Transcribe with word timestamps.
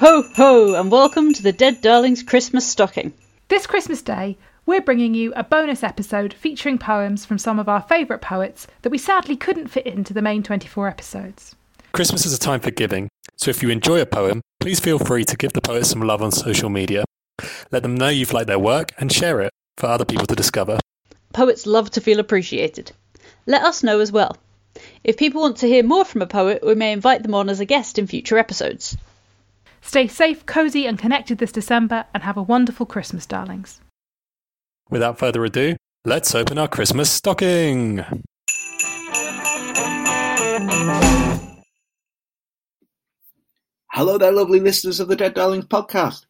Ho, 0.00 0.22
ho, 0.22 0.28
ho, 0.34 0.80
and 0.80 0.90
welcome 0.90 1.34
to 1.34 1.42
the 1.42 1.52
Dead 1.52 1.82
Darlings 1.82 2.22
Christmas 2.22 2.66
Stocking. 2.66 3.12
This 3.48 3.66
Christmas 3.66 4.00
Day, 4.00 4.38
we're 4.64 4.80
bringing 4.80 5.12
you 5.12 5.30
a 5.36 5.44
bonus 5.44 5.82
episode 5.82 6.32
featuring 6.32 6.78
poems 6.78 7.26
from 7.26 7.36
some 7.36 7.58
of 7.58 7.68
our 7.68 7.82
favourite 7.82 8.22
poets 8.22 8.66
that 8.80 8.88
we 8.88 8.96
sadly 8.96 9.36
couldn't 9.36 9.68
fit 9.68 9.84
into 9.84 10.14
the 10.14 10.22
main 10.22 10.42
24 10.42 10.88
episodes. 10.88 11.54
Christmas 11.92 12.24
is 12.24 12.32
a 12.32 12.38
time 12.38 12.60
for 12.60 12.70
giving, 12.70 13.10
so 13.36 13.50
if 13.50 13.62
you 13.62 13.68
enjoy 13.68 14.00
a 14.00 14.06
poem, 14.06 14.40
please 14.58 14.80
feel 14.80 14.98
free 14.98 15.22
to 15.22 15.36
give 15.36 15.52
the 15.52 15.60
poet 15.60 15.84
some 15.84 16.00
love 16.00 16.22
on 16.22 16.32
social 16.32 16.70
media. 16.70 17.04
Let 17.70 17.82
them 17.82 17.94
know 17.94 18.08
you've 18.08 18.32
liked 18.32 18.46
their 18.46 18.58
work 18.58 18.92
and 18.96 19.12
share 19.12 19.42
it 19.42 19.52
for 19.76 19.88
other 19.88 20.06
people 20.06 20.26
to 20.28 20.34
discover. 20.34 20.78
Poets 21.34 21.66
love 21.66 21.90
to 21.90 22.00
feel 22.00 22.20
appreciated. 22.20 22.92
Let 23.44 23.64
us 23.64 23.82
know 23.82 24.00
as 24.00 24.10
well. 24.10 24.38
If 25.04 25.18
people 25.18 25.42
want 25.42 25.58
to 25.58 25.68
hear 25.68 25.82
more 25.82 26.06
from 26.06 26.22
a 26.22 26.26
poet, 26.26 26.64
we 26.64 26.74
may 26.74 26.92
invite 26.92 27.22
them 27.22 27.34
on 27.34 27.50
as 27.50 27.60
a 27.60 27.66
guest 27.66 27.98
in 27.98 28.06
future 28.06 28.38
episodes. 28.38 28.96
Stay 29.80 30.06
safe, 30.06 30.46
cosy, 30.46 30.86
and 30.86 30.98
connected 30.98 31.38
this 31.38 31.52
December, 31.52 32.06
and 32.14 32.22
have 32.22 32.36
a 32.36 32.42
wonderful 32.42 32.86
Christmas, 32.86 33.26
darlings. 33.26 33.80
Without 34.90 35.18
further 35.18 35.44
ado, 35.44 35.76
let's 36.04 36.34
open 36.34 36.58
our 36.58 36.68
Christmas 36.68 37.10
stocking. 37.10 38.04
Hello 43.92 44.18
there, 44.18 44.32
lovely 44.32 44.60
listeners 44.60 45.00
of 45.00 45.08
the 45.08 45.16
Dead 45.16 45.34
Darlings 45.34 45.66
podcast. 45.66 46.24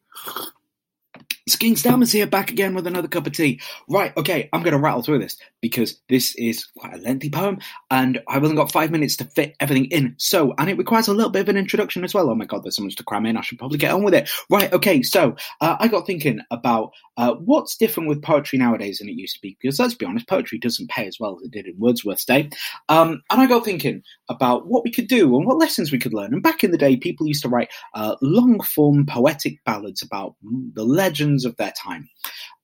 King 1.61 1.77
Stammers 1.77 2.11
here, 2.11 2.27
back 2.27 2.51
again 2.51 2.75
with 2.75 2.87
another 2.87 3.07
cup 3.07 3.27
of 3.27 3.35
tea. 3.35 3.61
Right, 3.89 4.17
okay, 4.17 4.49
I'm 4.53 4.63
going 4.63 4.73
to 4.73 4.79
rattle 4.79 5.03
through 5.03 5.19
this 5.19 5.37
because 5.61 6.01
this 6.09 6.35
is 6.37 6.67
quite 6.77 6.95
a 6.95 6.99
lengthy 6.99 7.31
poem 7.31 7.59
and 7.91 8.21
I've 8.29 8.43
only 8.45 8.57
got 8.57 8.73
five 8.73 8.91
minutes 8.91 9.17
to 9.17 9.25
fit 9.25 9.55
everything 9.61 9.87
in. 9.87 10.15
So, 10.19 10.55
and 10.59 10.71
it 10.71 10.79
requires 10.79 11.09
a 11.09 11.15
little 11.15 11.31
bit 11.31 11.43
of 11.43 11.49
an 11.49 11.57
introduction 11.57 12.05
as 12.05 12.15
well. 12.15 12.31
Oh 12.31 12.35
my 12.35 12.45
god, 12.45 12.65
there's 12.65 12.77
so 12.77 12.83
much 12.83 12.97
to 12.97 13.05
cram 13.05 13.27
in. 13.27 13.37
I 13.37 13.43
should 13.43 13.59
probably 13.59 13.79
get 13.79 13.93
on 13.93 14.05
with 14.05 14.15
it. 14.15 14.31
Right, 14.49 14.73
okay, 14.73 15.03
so 15.03 15.37
uh, 15.61 15.77
I 15.79 15.89
got 15.89 16.07
thinking 16.07 16.41
about 16.51 16.93
uh, 17.17 17.35
what's 17.35 17.77
different 17.77 18.09
with 18.09 18.23
poetry 18.23 18.59
nowadays 18.59 18.99
than 18.99 19.09
it 19.09 19.17
used 19.17 19.37
to 19.37 19.43
be 19.43 19.57
because 19.61 19.79
let's 19.79 19.95
be 19.95 20.07
honest, 20.07 20.29
poetry 20.29 20.59
doesn't 20.59 20.91
pay 20.91 21.07
as 21.07 21.19
well 21.21 21.37
as 21.37 21.47
it 21.47 21.53
did 21.53 21.67
in 21.67 21.79
Wordsworth's 21.79 22.25
day. 22.25 22.51
Um, 22.89 23.23
and 23.31 23.41
I 23.41 23.47
got 23.47 23.65
thinking 23.65 24.03
about 24.29 24.67
what 24.67 24.85
we 24.85 24.91
could 24.91 25.09
do 25.09 25.37
and 25.37 25.47
what 25.47 25.59
lessons 25.59 25.93
we 25.93 25.99
could 25.99 26.15
learn. 26.15 26.33
And 26.33 26.43
back 26.43 26.65
in 26.65 26.71
the 26.71 26.79
day, 26.79 26.97
people 26.97 27.27
used 27.27 27.43
to 27.43 27.49
write 27.49 27.71
uh, 27.95 28.17
long 28.23 28.61
form 28.61 29.07
poetic 29.07 29.63
ballads 29.65 30.03
about 30.03 30.35
the 30.75 30.85
legends 30.85 31.45
of 31.45 31.57
their 31.57 31.73
time. 31.73 32.09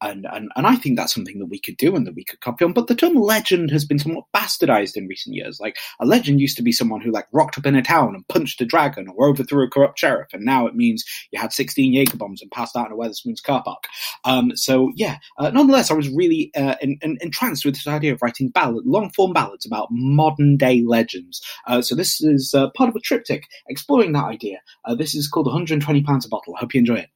And, 0.03 0.27
and, 0.31 0.51
and 0.57 0.67
I 0.67 0.77
think 0.77 0.97
that's 0.97 1.15
something 1.15 1.39
that 1.39 1.47
we 1.47 1.59
could 1.59 1.77
do 1.77 1.97
and 1.97 2.07
that 2.07 2.15
we 2.15 2.25
could 2.25 2.41
copy 2.41 2.65
on. 2.65 2.73
But 2.73 2.87
the 2.87 2.95
term 2.95 3.15
legend 3.15 3.71
has 3.71 3.85
been 3.85 3.99
somewhat 3.99 4.25
bastardized 4.35 4.97
in 4.97 5.07
recent 5.07 5.35
years. 5.35 5.59
Like 5.59 5.77
a 6.01 6.07
legend 6.07 6.41
used 6.41 6.57
to 6.59 6.63
be 6.63 6.73
someone 6.73 7.01
who 7.01 7.11
like 7.11 7.27
rocked 7.33 7.57
up 7.57 7.67
in 7.67 7.77
a 7.77 7.83
town 7.83 8.15
and 8.15 8.29
punched 8.29 8.61
a 8.61 8.67
dragon 8.67 9.09
or 9.15 9.29
overthrew 9.29 9.65
a 9.65 9.71
corrupt 9.71 9.99
sheriff. 9.99 10.29
And 10.33 10.45
now 10.45 10.67
it 10.67 10.75
means 10.75 11.05
you 11.31 11.41
had 11.41 11.53
16 11.53 11.93
Jaeger 11.93 12.17
bombs 12.17 12.43
and 12.43 12.51
passed 12.51 12.77
out 12.77 12.87
in 12.87 12.93
a 12.93 12.97
Wetherspoons 12.97 13.43
car 13.43 13.63
park. 13.65 13.85
Um, 14.25 14.55
so 14.55 14.93
yeah, 14.97 15.17
uh, 15.39 15.51
nonetheless, 15.51 15.91
I 15.91 15.95
was 15.95 16.11
really 16.11 16.51
uh, 16.57 16.75
in, 16.81 16.99
in, 17.01 17.17
entranced 17.21 17.65
with 17.65 17.75
this 17.75 17.87
idea 17.87 18.13
of 18.13 18.21
writing 18.21 18.51
ballad, 18.51 18.85
long 18.87 19.11
form 19.11 19.33
ballads 19.33 19.65
about 19.65 19.89
modern 19.91 20.57
day 20.57 20.83
legends. 20.87 21.41
Uh, 21.67 21.81
so 21.81 21.95
this 21.95 22.21
is 22.21 22.53
uh, 22.55 22.71
part 22.77 22.91
of 22.91 22.97
a 22.97 23.01
triptych 23.01 23.47
exploring 23.69 24.13
that 24.13 24.25
idea. 24.25 24.59
Uh, 24.85 24.95
this 24.95 25.15
is 25.15 25.29
called 25.29 25.47
120 25.47 26.03
pounds 26.03 26.27
a 26.27 26.29
bottle. 26.29 26.55
Hope 26.57 26.75
you 26.75 26.81
enjoy 26.81 26.97
it. 26.97 27.11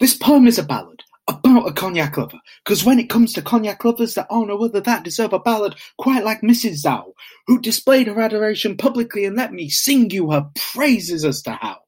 This 0.00 0.16
poem 0.16 0.46
is 0.46 0.58
a 0.58 0.62
ballad 0.62 1.02
about 1.30 1.68
a 1.68 1.72
cognac 1.72 2.16
lover, 2.16 2.40
because 2.64 2.84
when 2.84 2.98
it 2.98 3.08
comes 3.08 3.32
to 3.32 3.42
cognac 3.42 3.84
lovers, 3.84 4.14
there 4.14 4.30
are 4.30 4.44
no 4.44 4.62
other 4.64 4.80
that 4.80 5.04
deserve 5.04 5.32
a 5.32 5.38
ballad 5.38 5.76
quite 5.98 6.24
like 6.24 6.40
Mrs. 6.40 6.84
Zhao, 6.84 7.12
who 7.46 7.60
displayed 7.60 8.08
her 8.08 8.20
adoration 8.20 8.76
publicly 8.76 9.24
and 9.24 9.36
let 9.36 9.52
me 9.52 9.68
sing 9.68 10.10
you 10.10 10.30
her 10.32 10.50
praises 10.72 11.24
as 11.24 11.42
to 11.42 11.52
how. 11.52 11.78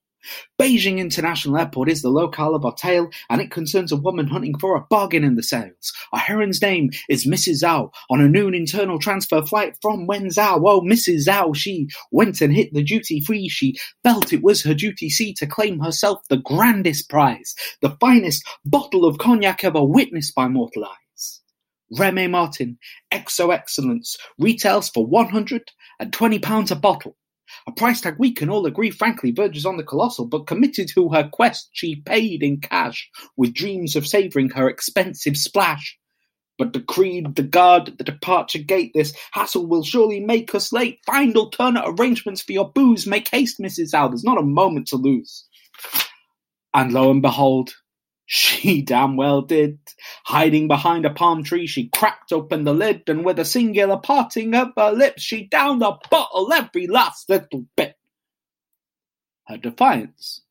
Beijing 0.61 0.99
International 0.99 1.59
Airport 1.59 1.89
is 1.89 2.03
the 2.03 2.11
locale 2.11 2.55
of 2.55 2.65
our 2.65 2.75
tale, 2.75 3.11
and 3.31 3.41
it 3.41 3.51
concerns 3.51 3.93
a 3.93 3.97
woman 3.97 4.27
hunting 4.27 4.59
for 4.59 4.77
a 4.77 4.81
bargain 4.81 5.25
in 5.25 5.37
the 5.37 5.43
sales. 5.43 5.93
Our 6.13 6.21
heroine's 6.21 6.63
name 6.63 6.91
is 7.09 7.27
Mrs. 7.27 7.63
Zhao. 7.63 7.91
On 8.11 8.21
a 8.21 8.29
noon 8.29 8.55
internal 8.55 8.99
transfer 8.99 9.43
flight 9.43 9.77
from 9.83 10.07
Wenzhou, 10.07 10.63
oh, 10.67 10.81
Mrs. 10.81 11.27
Zhao, 11.27 11.55
she 11.55 11.89
went 12.11 12.41
and 12.41 12.53
hit 12.53 12.73
the 12.73 12.83
duty 12.83 13.21
free. 13.21 13.49
She 13.49 13.77
felt 14.03 14.33
it 14.33 14.43
was 14.43 14.63
her 14.63 14.75
duty 14.75 15.11
see 15.11 15.35
to 15.35 15.47
claim 15.47 15.81
herself 15.81 16.21
the 16.29 16.39
grandest 16.39 17.09
prize, 17.09 17.55
the 17.81 17.97
finest 18.01 18.45
bottle 18.65 19.05
of 19.05 19.19
cognac 19.19 19.65
ever 19.65 19.85
witnessed 19.85 20.35
by 20.35 20.49
mortal 20.49 20.85
eyes. 20.85 21.41
Remy 21.99 22.29
Martin, 22.29 22.79
XO 23.13 23.53
Excellence, 23.53 24.17
retails 24.39 24.89
for 24.89 25.07
£120 25.07 26.71
a 26.71 26.75
bottle. 26.77 27.17
A 27.67 27.73
price 27.73 28.01
tag 28.01 28.17
we 28.19 28.33
can 28.33 28.51
all 28.51 28.67
agree 28.67 28.91
frankly 28.91 29.31
verges 29.31 29.67
on 29.67 29.77
the 29.77 29.85
colossal, 29.85 30.27
but 30.27 30.47
committed 30.47 30.89
to 30.89 31.09
her 31.11 31.29
quest 31.33 31.71
she 31.73 31.97
paid 31.97 32.43
in 32.43 32.61
cash, 32.61 33.09
with 33.37 33.55
dreams 33.55 33.97
of 33.97 34.07
savouring 34.07 34.51
her 34.51 34.69
expensive 34.69 35.37
splash. 35.37 35.99
But 36.59 36.73
decreed 36.73 37.35
the 37.35 37.43
guard 37.43 37.89
at 37.89 37.99
the 37.99 38.05
departure 38.05 38.59
gate, 38.59 38.93
this 38.95 39.15
hassle 39.33 39.67
will 39.67 39.83
surely 39.83 40.21
make 40.21 40.55
us 40.55 40.73
late. 40.73 41.01
Find 41.07 41.37
alternate 41.37 41.85
arrangements 41.87 42.43
for 42.43 42.53
your 42.53 42.71
booze. 42.71 43.07
Make 43.07 43.29
haste, 43.29 43.59
Mrs. 43.59 43.95
Al, 43.95 44.11
there's 44.11 44.23
not 44.23 44.39
a 44.39 44.43
moment 44.43 44.89
to 44.89 44.97
lose. 44.97 45.47
And 46.75 46.93
lo 46.93 47.11
and 47.11 47.23
behold, 47.23 47.75
she 48.27 48.83
damn 48.83 49.17
well 49.17 49.43
did. 49.43 49.79
Hiding 50.25 50.69
behind 50.69 51.05
a 51.05 51.11
palm 51.11 51.43
tree, 51.43 51.67
she 51.67 51.89
cracked 51.89 52.33
open 52.33 52.65
the 52.65 52.75
lid, 52.75 53.03
and 53.09 53.25
with 53.25 53.39
a 53.39 53.45
singular 53.45 53.99
parting 53.99 54.55
of 54.55 54.73
her 54.77 54.93
lips, 54.93 55.23
she 55.23 55.45
downed 55.47 55.83
the 55.83 55.97
bottle 56.11 56.53
every 56.53 56.87
last 56.87 57.29
little 57.29 57.67
bit. 57.77 57.97
Her 59.49 59.57
defiance 59.57 60.43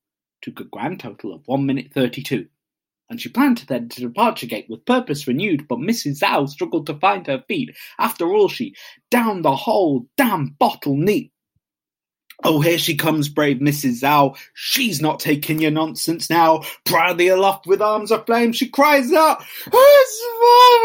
took 0.42 0.60
a 0.60 0.66
grand 0.66 1.00
total 1.00 1.34
of 1.34 1.48
one 1.48 1.66
minute 1.66 1.92
thirty-two, 1.94 2.48
and 3.10 3.22
she 3.22 3.30
planned 3.30 3.58
to 3.58 3.66
to 3.66 3.80
departure 3.80 4.48
gate 4.48 4.68
with 4.70 4.86
purpose 4.86 5.28
renewed, 5.28 5.68
but 5.68 5.80
Mrs. 5.80 6.20
Zhao 6.20 6.50
struggled 6.50 6.88
to 6.88 7.00
find 7.00 7.26
her 7.28 7.44
feet. 7.48 7.76
After 7.98 8.34
all, 8.34 8.50
she 8.50 8.76
downed 9.10 9.46
the 9.46 9.56
whole 9.56 10.08
damn 10.18 10.56
bottle 10.60 10.98
neat. 10.98 11.32
Oh, 12.44 12.60
here 12.60 12.78
she 12.78 12.96
comes, 12.96 13.30
brave 13.30 13.58
Mrs. 13.58 14.02
Zhao. 14.02 14.36
She's 14.54 15.02
not 15.02 15.20
taking 15.20 15.60
your 15.60 15.72
nonsense 15.72 16.30
now. 16.30 16.64
Proudly 16.86 17.28
aloft 17.28 17.68
with 17.68 17.82
arms 17.82 18.12
aflame, 18.12 18.52
she 18.52 18.68
cries 18.68 19.14
out, 19.14 19.44
It's 19.68 20.22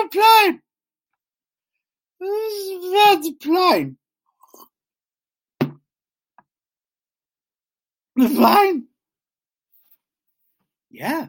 a 0.04 0.08
plane! 0.08 0.62
It's 2.20 3.28
a 3.28 3.32
plane! 3.32 3.96
The 8.16 8.28
plane! 8.28 8.86
Yeah. 10.90 11.28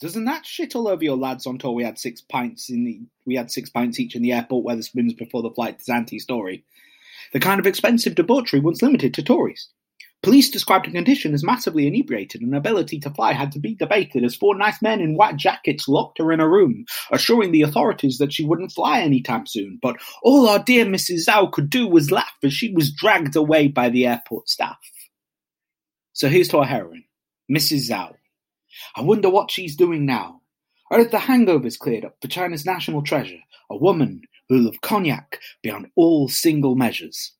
Doesn't 0.00 0.26
that 0.26 0.44
shit 0.44 0.76
all 0.76 0.88
over 0.88 1.02
your 1.02 1.16
lads 1.16 1.46
on 1.46 1.56
tour? 1.56 1.72
We 1.72 1.84
had 1.84 1.98
six 1.98 2.20
pints 2.20 2.68
in 2.68 2.84
the 2.84 3.00
we 3.24 3.36
had 3.36 3.50
six 3.50 3.70
pints 3.70 3.98
each 3.98 4.14
in 4.14 4.22
the 4.22 4.32
airport 4.32 4.66
Wetherspoons 4.66 5.16
before 5.16 5.42
the 5.42 5.50
flight 5.50 5.78
to 5.78 5.84
Zante 5.90 6.20
story. 6.20 6.64
The 7.32 7.40
kind 7.40 7.60
of 7.60 7.66
expensive 7.66 8.14
debauchery 8.14 8.60
once 8.60 8.82
limited 8.82 9.14
to 9.14 9.22
Tories. 9.22 9.68
Police 10.24 10.50
described 10.50 10.86
a 10.86 10.90
condition 10.90 11.34
as 11.34 11.44
massively 11.44 11.86
inebriated 11.86 12.40
and 12.40 12.54
ability 12.54 12.98
to 13.00 13.10
fly 13.10 13.34
had 13.34 13.52
to 13.52 13.58
be 13.58 13.74
debated 13.74 14.24
as 14.24 14.34
four 14.34 14.56
nice 14.56 14.80
men 14.80 15.02
in 15.02 15.16
white 15.16 15.36
jackets 15.36 15.86
locked 15.86 16.16
her 16.16 16.32
in 16.32 16.40
a 16.40 16.48
room, 16.48 16.86
assuring 17.10 17.52
the 17.52 17.60
authorities 17.60 18.16
that 18.16 18.32
she 18.32 18.42
wouldn't 18.42 18.72
fly 18.72 19.00
any 19.00 19.20
time 19.20 19.46
soon. 19.46 19.78
But 19.82 19.98
all 20.22 20.48
our 20.48 20.60
dear 20.60 20.86
Mrs. 20.86 21.28
Zhao 21.28 21.52
could 21.52 21.68
do 21.68 21.86
was 21.86 22.10
laugh 22.10 22.32
as 22.42 22.54
she 22.54 22.72
was 22.72 22.90
dragged 22.90 23.36
away 23.36 23.68
by 23.68 23.90
the 23.90 24.06
airport 24.06 24.48
staff. 24.48 24.78
So 26.14 26.28
here's 26.28 26.48
to 26.48 26.58
our 26.58 26.64
heroine, 26.64 27.04
Mrs. 27.52 27.90
Zhao. 27.90 28.14
I 28.96 29.02
wonder 29.02 29.28
what 29.28 29.50
she's 29.50 29.76
doing 29.76 30.06
now. 30.06 30.40
Or 30.90 31.00
if 31.00 31.10
the 31.10 31.18
hangovers 31.18 31.78
cleared 31.78 32.06
up 32.06 32.16
for 32.22 32.28
China's 32.28 32.64
national 32.64 33.02
treasure, 33.02 33.40
a 33.70 33.76
woman 33.76 34.22
who 34.48 34.58
loved 34.58 34.80
cognac 34.80 35.40
beyond 35.62 35.86
all 35.96 36.28
single 36.28 36.74
measures. 36.74 37.32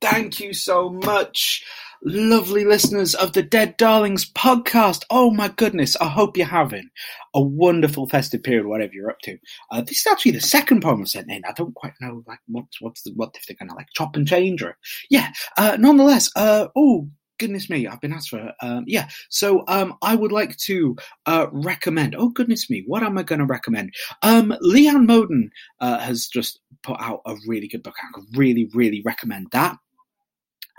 Thank 0.00 0.38
you 0.38 0.52
so 0.52 0.90
much, 0.90 1.64
lovely 2.04 2.66
listeners 2.66 3.14
of 3.14 3.32
the 3.32 3.42
Dead 3.42 3.76
Darlings 3.78 4.30
podcast. 4.30 5.04
Oh 5.08 5.30
my 5.30 5.48
goodness, 5.48 5.96
I 5.96 6.08
hope 6.08 6.36
you're 6.36 6.46
having 6.46 6.90
a 7.34 7.40
wonderful 7.40 8.06
festive 8.06 8.42
period, 8.42 8.66
whatever 8.66 8.92
you're 8.92 9.10
up 9.10 9.20
to. 9.20 9.38
Uh, 9.70 9.80
this 9.80 10.00
is 10.00 10.06
actually 10.06 10.32
the 10.32 10.40
second 10.42 10.82
poem 10.82 11.00
I've 11.00 11.08
sent 11.08 11.30
in. 11.30 11.42
I 11.46 11.52
don't 11.52 11.74
quite 11.74 11.94
know 12.02 12.22
like 12.26 12.40
what's 12.48 12.82
what's 12.82 13.02
the, 13.02 13.12
what 13.14 13.34
if 13.36 13.46
they're 13.46 13.56
gonna 13.58 13.74
like 13.74 13.88
chop 13.94 14.14
and 14.14 14.28
change 14.28 14.62
or 14.62 14.76
yeah. 15.08 15.32
Uh, 15.56 15.78
nonetheless, 15.80 16.30
uh, 16.36 16.68
oh 16.76 17.08
goodness 17.38 17.70
me, 17.70 17.86
I've 17.86 18.00
been 18.00 18.12
asked 18.12 18.30
for 18.30 18.52
um, 18.62 18.84
yeah. 18.86 19.08
So 19.28 19.64
um, 19.68 19.94
I 20.02 20.14
would 20.14 20.32
like 20.32 20.56
to 20.58 20.96
uh, 21.26 21.46
recommend. 21.52 22.14
Oh 22.16 22.28
goodness 22.28 22.70
me, 22.70 22.84
what 22.86 23.02
am 23.02 23.18
I 23.18 23.22
going 23.22 23.40
to 23.40 23.44
recommend? 23.46 23.94
Um, 24.22 24.54
Leanne 24.62 25.06
Moden 25.06 25.50
uh, 25.80 25.98
has 25.98 26.26
just 26.26 26.60
put 26.82 27.00
out 27.00 27.20
a 27.26 27.36
really 27.46 27.68
good 27.68 27.82
book. 27.82 27.94
I 28.02 28.06
could 28.12 28.24
really, 28.36 28.70
really 28.74 29.02
recommend 29.04 29.48
that. 29.52 29.76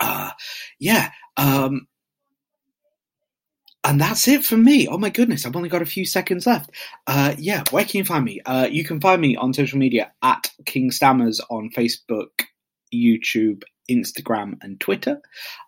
Uh, 0.00 0.30
yeah. 0.78 1.10
Um, 1.36 1.86
and 3.86 4.00
that's 4.00 4.26
it 4.26 4.44
from 4.44 4.64
me. 4.64 4.88
Oh 4.88 4.98
my 4.98 5.10
goodness, 5.10 5.46
I've 5.46 5.54
only 5.54 5.68
got 5.68 5.80
a 5.80 5.86
few 5.86 6.04
seconds 6.04 6.44
left. 6.44 6.70
Uh, 7.06 7.36
yeah, 7.38 7.62
where 7.70 7.84
can 7.84 7.98
you 7.98 8.04
find 8.04 8.24
me? 8.24 8.40
Uh, 8.44 8.66
you 8.68 8.84
can 8.84 9.00
find 9.00 9.22
me 9.22 9.36
on 9.36 9.54
social 9.54 9.78
media 9.78 10.12
at 10.22 10.50
King 10.64 10.90
Stammers 10.90 11.40
on 11.50 11.70
Facebook, 11.70 12.30
YouTube, 12.92 13.62
Instagram 13.90 14.54
and 14.62 14.80
Twitter. 14.80 15.20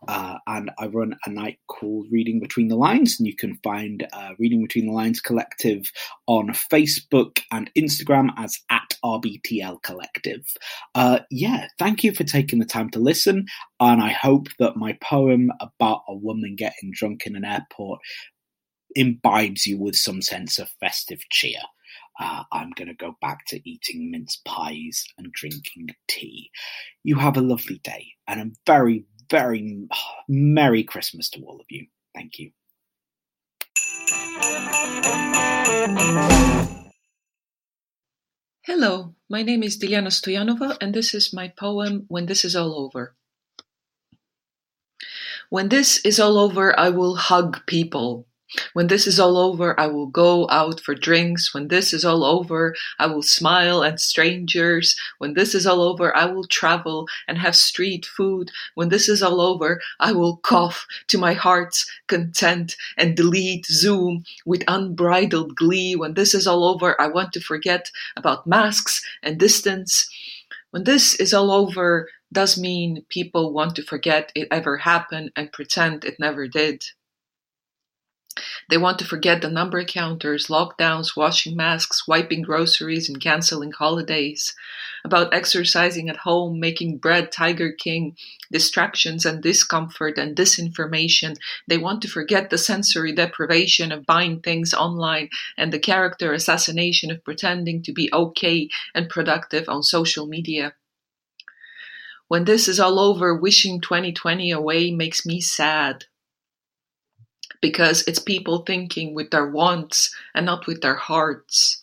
Uh, 0.07 0.37
and 0.47 0.71
I 0.79 0.87
run 0.87 1.17
a 1.27 1.31
night 1.31 1.59
called 1.67 2.07
Reading 2.11 2.41
Between 2.41 2.69
the 2.69 2.77
Lines, 2.77 3.17
and 3.19 3.27
you 3.27 3.37
can 3.37 3.59
find 3.63 4.07
uh, 4.13 4.31
Reading 4.39 4.63
Between 4.63 4.87
the 4.87 4.93
Lines 4.93 5.21
Collective 5.21 5.91
on 6.27 6.49
Facebook 6.49 7.41
and 7.51 7.71
Instagram 7.77 8.31
as 8.37 8.59
at 8.71 8.97
RBTL 9.05 9.83
Collective. 9.83 10.45
Uh, 10.95 11.21
yeah, 11.31 11.69
thank 11.79 12.05
you 12.05 12.13
for 12.13 12.25
taking 12.25 12.59
the 12.59 12.67
time 12.67 12.91
to 12.91 12.99
listen, 12.99 13.47
and 13.81 14.03
I 14.03 14.11
hope 14.11 14.49
that 14.59 14.77
my 14.77 14.97
poem 15.03 15.51
about 15.61 16.03
a 16.09 16.15
woman 16.15 16.57
getting 16.57 16.93
drunk 16.93 17.27
in 17.27 17.37
an 17.37 17.45
airport 17.45 18.01
imbibes 18.95 19.67
you 19.67 19.79
with 19.79 19.97
some 19.97 20.23
sense 20.23 20.59
of 20.59 20.69
festive 20.81 21.21
cheer. 21.31 21.61
Uh, 22.19 22.43
I'm 22.53 22.71
going 22.71 22.89
to 22.89 22.95
go 22.95 23.17
back 23.21 23.47
to 23.49 23.69
eating 23.69 24.11
mince 24.11 24.41
pies 24.45 25.05
and 25.17 25.33
drinking 25.33 25.91
tea. 26.09 26.51
You 27.05 27.17
have 27.17 27.37
a 27.37 27.41
lovely 27.41 27.81
day 27.85 28.07
and 28.27 28.41
a 28.41 28.51
very, 28.67 29.05
very 29.31 29.87
Merry 30.29 30.83
Christmas 30.83 31.31
to 31.31 31.43
all 31.43 31.61
of 31.61 31.67
you. 31.71 31.87
Thank 32.15 32.39
you. 32.39 32.51
Hello, 38.63 39.15
my 39.31 39.43
name 39.43 39.63
is 39.63 39.79
Dilyana 39.79 40.11
Stoyanova, 40.11 40.77
and 40.81 40.93
this 40.93 41.15
is 41.15 41.33
my 41.33 41.49
poem 41.49 42.05
When 42.09 42.27
This 42.27 42.45
Is 42.45 42.55
All 42.55 42.75
Over. 42.75 43.15
When 45.51 45.71
this 45.71 46.05
is 46.05 46.21
all 46.21 46.39
over, 46.39 46.79
I 46.79 46.91
will 46.91 47.17
hug 47.17 47.65
people. 47.67 48.27
When 48.73 48.87
this 48.87 49.07
is 49.07 49.21
all 49.21 49.37
over, 49.37 49.79
I 49.79 49.87
will 49.89 50.07
go 50.07 50.49
out 50.49 50.81
for 50.81 50.95
drinks. 50.95 51.53
When 51.53 51.69
this 51.69 51.93
is 51.93 52.05
all 52.05 52.25
over, 52.25 52.75
I 52.99 53.07
will 53.07 53.23
smile 53.23 53.85
at 53.85 54.01
strangers. 54.01 54.97
When 55.19 55.35
this 55.35 55.55
is 55.55 55.67
all 55.67 55.83
over, 55.83 56.17
I 56.17 56.25
will 56.25 56.47
travel 56.47 57.07
and 57.27 57.37
have 57.39 57.55
street 57.55 58.07
food. 58.07 58.51
When 58.75 58.89
this 58.89 59.09
is 59.09 59.23
all 59.23 59.41
over, 59.41 59.81
I 60.01 60.13
will 60.13 60.39
cough 60.39 60.87
to 61.09 61.19
my 61.19 61.35
heart's 61.35 61.85
content 62.07 62.75
and 62.97 63.17
delete 63.17 63.67
Zoom 63.67 64.25
with 64.47 64.65
unbridled 64.67 65.55
glee. 65.55 65.95
When 65.95 66.15
this 66.15 66.35
is 66.35 66.47
all 66.47 66.65
over, 66.65 66.99
I 67.01 67.09
want 67.09 67.33
to 67.35 67.41
forget 67.41 67.91
about 68.17 68.47
masks 68.47 69.05
and 69.23 69.39
distance. 69.39 70.09
When 70.71 70.85
this 70.85 71.15
is 71.15 71.35
all 71.35 71.51
over, 71.51 72.09
does 72.33 72.59
mean 72.59 73.05
people 73.09 73.53
want 73.53 73.75
to 73.77 73.83
forget 73.83 74.33
it 74.35 74.49
ever 74.51 74.77
happened 74.77 75.33
and 75.35 75.53
pretend 75.53 76.05
it 76.05 76.21
never 76.21 76.47
did. 76.47 76.85
They 78.69 78.77
want 78.77 78.99
to 78.99 79.05
forget 79.05 79.41
the 79.41 79.51
number 79.51 79.83
counters, 79.85 80.49
lockdowns, 80.49 81.17
washing 81.17 81.57
masks, 81.57 82.07
wiping 82.07 82.43
groceries, 82.43 83.09
and 83.09 83.21
canceling 83.21 83.73
holidays. 83.73 84.55
About 85.05 85.33
exercising 85.33 86.09
at 86.09 86.19
home, 86.19 86.61
making 86.61 86.99
bread 86.99 87.31
Tiger 87.33 87.73
King, 87.73 88.17
distractions 88.51 89.25
and 89.25 89.43
discomfort 89.43 90.19
and 90.19 90.37
disinformation. 90.37 91.37
They 91.67 91.79
want 91.79 92.03
to 92.03 92.09
forget 92.09 92.51
the 92.51 92.59
sensory 92.59 93.13
deprivation 93.15 93.93
of 93.93 94.07
buying 94.07 94.41
things 94.41 94.75
online 94.75 95.31
and 95.57 95.73
the 95.73 95.79
character 95.79 96.33
assassination 96.33 97.11
of 97.11 97.25
pretending 97.25 97.83
to 97.85 97.93
be 97.93 98.11
okay 98.13 98.69
and 98.95 99.09
productive 99.09 99.69
on 99.69 99.83
social 99.83 100.27
media. 100.27 100.75
When 102.29 102.45
this 102.45 102.69
is 102.69 102.79
all 102.79 102.99
over, 102.99 103.35
wishing 103.35 103.81
2020 103.81 104.51
away 104.51 104.91
makes 104.91 105.25
me 105.25 105.41
sad 105.41 106.05
because 107.61 108.07
it's 108.07 108.19
people 108.19 108.65
thinking 108.65 109.15
with 109.15 109.31
their 109.31 109.49
wants 109.49 110.15
and 110.35 110.47
not 110.47 110.67
with 110.67 110.81
their 110.81 110.97
hearts. 110.97 111.83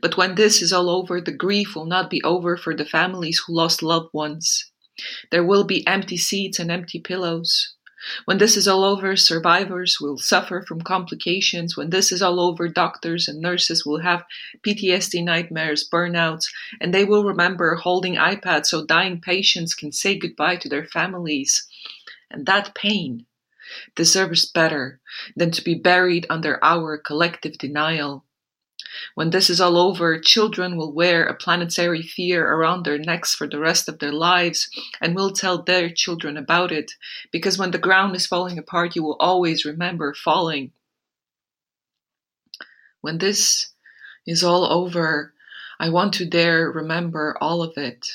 But 0.00 0.16
when 0.16 0.34
this 0.34 0.62
is 0.62 0.72
all 0.72 0.90
over, 0.90 1.20
the 1.20 1.32
grief 1.32 1.76
will 1.76 1.86
not 1.86 2.10
be 2.10 2.22
over 2.22 2.56
for 2.56 2.74
the 2.74 2.84
families 2.84 3.42
who 3.46 3.54
lost 3.54 3.82
loved 3.82 4.12
ones. 4.12 4.70
There 5.30 5.44
will 5.44 5.64
be 5.64 5.86
empty 5.86 6.16
seats 6.16 6.58
and 6.58 6.70
empty 6.70 7.00
pillows. 7.00 7.74
When 8.24 8.38
this 8.38 8.56
is 8.56 8.66
all 8.66 8.82
over, 8.82 9.14
survivors 9.14 10.00
will 10.00 10.18
suffer 10.18 10.62
from 10.66 10.80
complications. 10.80 11.76
When 11.76 11.90
this 11.90 12.10
is 12.10 12.20
all 12.20 12.40
over, 12.40 12.68
doctors 12.68 13.28
and 13.28 13.40
nurses 13.40 13.86
will 13.86 14.00
have 14.00 14.24
PTSD 14.66 15.22
nightmares, 15.22 15.88
burnouts, 15.88 16.50
and 16.80 16.92
they 16.92 17.04
will 17.04 17.24
remember 17.24 17.76
holding 17.76 18.16
iPads 18.16 18.66
so 18.66 18.84
dying 18.84 19.20
patients 19.20 19.76
can 19.76 19.92
say 19.92 20.18
goodbye 20.18 20.56
to 20.56 20.68
their 20.68 20.84
families. 20.84 21.64
And 22.28 22.44
that 22.46 22.74
pain 22.74 23.26
deserves 23.94 24.44
better 24.44 25.00
than 25.36 25.50
to 25.52 25.62
be 25.62 25.74
buried 25.74 26.26
under 26.28 26.62
our 26.62 26.98
collective 26.98 27.58
denial. 27.58 28.24
When 29.14 29.30
this 29.30 29.48
is 29.48 29.60
all 29.60 29.78
over, 29.78 30.20
children 30.20 30.76
will 30.76 30.92
wear 30.92 31.24
a 31.24 31.34
planetary 31.34 32.02
fear 32.02 32.46
around 32.46 32.84
their 32.84 32.98
necks 32.98 33.34
for 33.34 33.48
the 33.48 33.58
rest 33.58 33.88
of 33.88 33.98
their 33.98 34.12
lives 34.12 34.68
and 35.00 35.14
will 35.14 35.32
tell 35.32 35.62
their 35.62 35.88
children 35.88 36.36
about 36.36 36.72
it, 36.72 36.92
because 37.30 37.58
when 37.58 37.70
the 37.70 37.78
ground 37.78 38.14
is 38.16 38.26
falling 38.26 38.58
apart, 38.58 38.94
you 38.94 39.02
will 39.02 39.16
always 39.18 39.64
remember 39.64 40.12
falling. 40.14 40.72
When 43.00 43.18
this 43.18 43.72
is 44.26 44.44
all 44.44 44.64
over, 44.66 45.32
I 45.80 45.88
want 45.88 46.14
to 46.14 46.26
dare 46.26 46.70
remember 46.70 47.36
all 47.40 47.62
of 47.62 47.76
it 47.76 48.06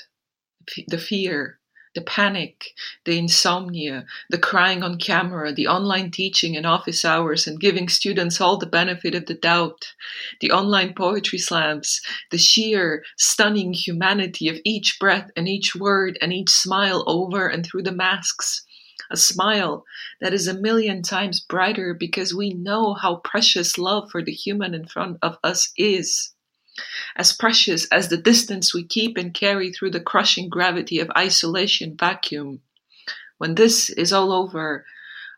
the 0.87 0.97
fear, 0.97 1.56
the 1.97 2.03
panic, 2.03 2.75
the 3.05 3.17
insomnia, 3.17 4.05
the 4.29 4.37
crying 4.37 4.83
on 4.83 4.99
camera, 4.99 5.51
the 5.51 5.65
online 5.65 6.11
teaching 6.11 6.55
and 6.55 6.63
office 6.63 7.03
hours 7.03 7.47
and 7.47 7.59
giving 7.59 7.89
students 7.89 8.39
all 8.39 8.55
the 8.55 8.67
benefit 8.67 9.15
of 9.15 9.25
the 9.25 9.33
doubt, 9.33 9.95
the 10.39 10.51
online 10.51 10.93
poetry 10.93 11.39
slams, 11.39 11.99
the 12.29 12.37
sheer, 12.37 13.03
stunning 13.17 13.73
humanity 13.73 14.47
of 14.47 14.59
each 14.63 14.99
breath 14.99 15.31
and 15.35 15.49
each 15.49 15.75
word 15.75 16.19
and 16.21 16.31
each 16.31 16.51
smile 16.51 17.03
over 17.07 17.47
and 17.47 17.65
through 17.65 17.81
the 17.81 17.91
masks. 17.91 18.63
A 19.09 19.17
smile 19.17 19.83
that 20.21 20.35
is 20.35 20.47
a 20.47 20.53
million 20.53 21.01
times 21.01 21.39
brighter 21.39 21.95
because 21.95 22.31
we 22.31 22.53
know 22.53 22.93
how 22.93 23.21
precious 23.23 23.79
love 23.79 24.11
for 24.11 24.21
the 24.21 24.33
human 24.33 24.75
in 24.75 24.85
front 24.85 25.17
of 25.23 25.39
us 25.43 25.71
is 25.75 26.35
as 27.15 27.33
precious 27.33 27.85
as 27.85 28.09
the 28.09 28.17
distance 28.17 28.73
we 28.73 28.83
keep 28.83 29.17
and 29.17 29.33
carry 29.33 29.71
through 29.71 29.91
the 29.91 29.99
crushing 29.99 30.49
gravity 30.49 30.99
of 30.99 31.11
isolation 31.17 31.95
vacuum. 31.97 32.61
When 33.37 33.55
this 33.55 33.89
is 33.89 34.13
all 34.13 34.31
over, 34.31 34.85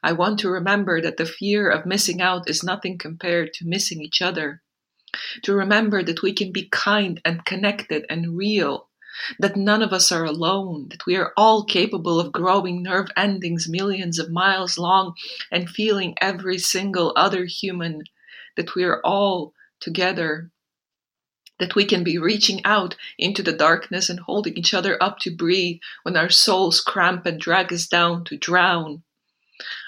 I 0.01 0.13
want 0.13 0.40
to 0.40 0.49
remember 0.49 1.02
that 1.02 1.18
the 1.18 1.25
fear 1.25 1.69
of 1.69 1.85
missing 1.85 2.21
out 2.21 2.49
is 2.49 2.63
nothing 2.63 2.97
compared 2.97 3.54
to 3.54 3.68
missing 3.68 4.02
each 4.02 4.21
other. 4.21 4.61
To 5.44 5.54
remember 5.54 6.04
that 6.04 6.21
we 6.21 6.33
can 6.33 6.52
be 6.52 6.69
kind 6.69 7.19
and 7.25 7.44
connected 7.44 8.06
and 8.09 8.37
real, 8.37 8.87
that 9.40 9.57
none 9.57 9.81
of 9.81 9.92
us 9.92 10.11
are 10.11 10.23
alone, 10.23 10.87
that 10.90 11.06
we 11.06 11.16
are 11.18 11.33
all 11.35 11.63
capable 11.63 12.19
of 12.19 12.31
growing 12.31 12.81
nerve 12.81 13.09
endings 13.18 13.68
millions 13.68 14.19
of 14.19 14.31
miles 14.31 14.78
long 14.78 15.16
and 15.52 15.69
feeling 15.69 16.16
every 16.21 16.57
single 16.57 17.11
other 17.16 17.45
human, 17.45 18.04
that 18.56 18.75
we 18.75 18.83
are 18.83 19.02
all 19.04 19.54
together 19.80 20.52
that 21.59 21.75
we 21.75 21.85
can 21.85 22.04
be 22.04 22.18
reaching 22.18 22.63
out 22.66 22.95
into 23.18 23.44
the 23.44 23.54
darkness 23.54 24.09
and 24.09 24.19
holding 24.21 24.57
each 24.57 24.73
other 24.73 25.01
up 25.01 25.19
to 25.19 25.35
breathe 25.35 25.80
when 26.04 26.18
our 26.18 26.30
souls 26.30 26.81
cramp 26.81 27.25
and 27.25 27.39
drag 27.39 27.71
us 27.71 27.87
down 27.87 28.23
to 28.25 28.37
drown. 28.37 29.04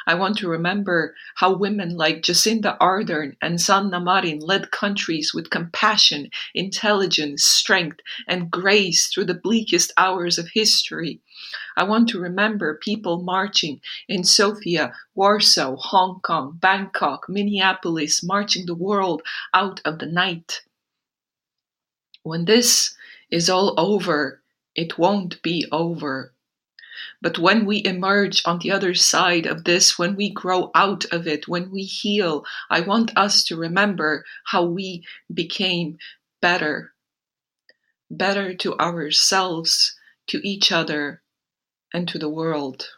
I 0.05 0.15
want 0.15 0.37
to 0.39 0.49
remember 0.49 1.15
how 1.35 1.53
women 1.53 1.95
like 1.95 2.23
Jacinda 2.23 2.77
Ardern 2.79 3.37
and 3.41 3.61
Sanna 3.61 4.01
Marin 4.01 4.39
led 4.39 4.69
countries 4.69 5.33
with 5.33 5.49
compassion, 5.49 6.29
intelligence, 6.53 7.45
strength, 7.45 8.01
and 8.27 8.51
grace 8.51 9.07
through 9.07 9.25
the 9.25 9.33
bleakest 9.33 9.93
hours 9.95 10.37
of 10.37 10.49
history. 10.49 11.21
I 11.77 11.83
want 11.83 12.09
to 12.09 12.19
remember 12.19 12.79
people 12.83 13.21
marching 13.21 13.79
in 14.09 14.25
Sofia, 14.25 14.93
Warsaw, 15.15 15.77
Hong 15.77 16.19
Kong, 16.19 16.57
Bangkok, 16.59 17.29
Minneapolis, 17.29 18.21
marching 18.21 18.65
the 18.65 18.75
world 18.75 19.21
out 19.53 19.79
of 19.85 19.99
the 19.99 20.05
night. 20.05 20.63
When 22.23 22.45
this 22.45 22.95
is 23.31 23.49
all 23.49 23.73
over, 23.79 24.41
it 24.75 24.97
won't 24.97 25.41
be 25.41 25.65
over. 25.71 26.33
But 27.21 27.39
when 27.39 27.65
we 27.65 27.83
emerge 27.85 28.41
on 28.45 28.59
the 28.59 28.71
other 28.71 28.93
side 28.93 29.45
of 29.45 29.63
this, 29.63 29.97
when 29.97 30.15
we 30.15 30.29
grow 30.29 30.71
out 30.75 31.05
of 31.05 31.27
it, 31.27 31.47
when 31.47 31.71
we 31.71 31.83
heal, 31.83 32.45
I 32.69 32.81
want 32.81 33.17
us 33.17 33.43
to 33.45 33.55
remember 33.55 34.25
how 34.45 34.65
we 34.65 35.05
became 35.33 35.97
better. 36.41 36.93
Better 38.09 38.53
to 38.55 38.77
ourselves, 38.77 39.95
to 40.27 40.45
each 40.47 40.71
other, 40.71 41.21
and 41.93 42.07
to 42.07 42.19
the 42.19 42.29
world. 42.29 42.89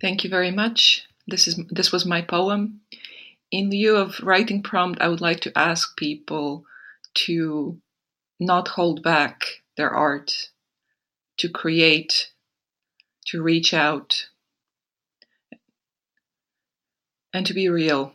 Thank 0.00 0.24
you 0.24 0.30
very 0.30 0.50
much. 0.50 1.06
This 1.26 1.48
is 1.48 1.60
this 1.70 1.90
was 1.90 2.06
my 2.06 2.22
poem 2.22 2.82
in 3.50 3.70
lieu 3.70 3.96
of 3.96 4.20
writing 4.22 4.62
prompt, 4.62 5.00
I 5.00 5.08
would 5.08 5.20
like 5.20 5.40
to 5.40 5.56
ask 5.56 5.96
people 5.96 6.64
to 7.26 7.80
not 8.38 8.68
hold 8.68 9.02
back 9.02 9.44
their 9.76 9.90
art, 9.90 10.32
to 11.38 11.48
create, 11.48 12.30
to 13.26 13.42
reach 13.42 13.72
out, 13.72 14.26
and 17.32 17.46
to 17.46 17.54
be 17.54 17.68
real. 17.68 18.12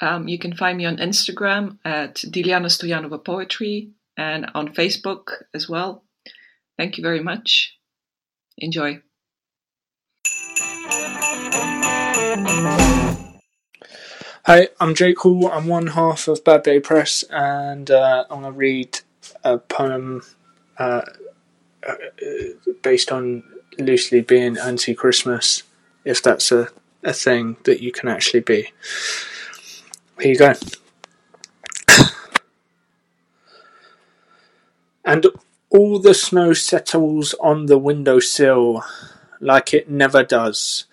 Um, 0.00 0.28
you 0.28 0.38
can 0.38 0.56
find 0.56 0.76
me 0.76 0.86
on 0.86 0.96
Instagram 0.96 1.78
at 1.84 2.16
Dilyana 2.16 2.66
Stoyanova 2.66 3.24
Poetry, 3.24 3.90
and 4.16 4.50
on 4.54 4.74
Facebook 4.74 5.30
as 5.52 5.68
well. 5.68 6.04
Thank 6.76 6.96
you 6.98 7.02
very 7.02 7.20
much. 7.20 7.76
Enjoy. 8.58 9.00
Hi, 14.46 14.68
I'm 14.78 14.94
Jake 14.94 15.20
Hall. 15.20 15.50
I'm 15.50 15.68
one 15.68 15.86
half 15.86 16.28
of 16.28 16.44
Bad 16.44 16.64
Betty 16.64 16.78
Press, 16.78 17.24
and 17.30 17.90
uh, 17.90 18.26
I'm 18.28 18.42
going 18.42 18.52
to 18.52 18.58
read 18.58 19.00
a 19.42 19.56
poem 19.56 20.20
uh, 20.76 21.00
uh, 21.88 21.94
based 22.82 23.10
on 23.10 23.42
loosely 23.78 24.20
being 24.20 24.58
anti 24.58 24.94
Christmas, 24.94 25.62
if 26.04 26.22
that's 26.22 26.52
a, 26.52 26.68
a 27.02 27.14
thing 27.14 27.56
that 27.64 27.80
you 27.80 27.90
can 27.90 28.06
actually 28.10 28.40
be. 28.40 28.70
Here 30.20 30.32
you 30.32 30.36
go. 30.36 30.52
and 35.06 35.26
all 35.70 35.98
the 35.98 36.12
snow 36.12 36.52
settles 36.52 37.34
on 37.40 37.64
the 37.64 37.78
window 37.78 38.20
sill 38.20 38.84
like 39.40 39.72
it 39.72 39.88
never 39.88 40.22
does 40.22 40.84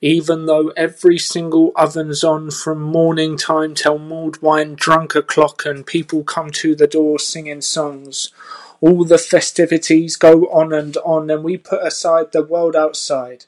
even 0.00 0.46
though 0.46 0.68
every 0.76 1.18
single 1.18 1.72
oven's 1.74 2.22
on 2.22 2.50
from 2.50 2.80
morning 2.80 3.36
time 3.36 3.74
till 3.74 3.98
mulled 3.98 4.40
wine 4.42 4.74
drunk 4.74 5.14
o'clock 5.14 5.64
and 5.64 5.86
people 5.86 6.22
come 6.22 6.50
to 6.50 6.74
the 6.74 6.86
door 6.86 7.18
singing 7.18 7.60
songs. 7.60 8.30
All 8.80 9.04
the 9.04 9.18
festivities 9.18 10.16
go 10.16 10.44
on 10.52 10.72
and 10.72 10.96
on, 10.98 11.30
and 11.30 11.42
we 11.42 11.56
put 11.56 11.82
aside 11.82 12.32
the 12.32 12.42
world 12.42 12.76
outside, 12.76 13.46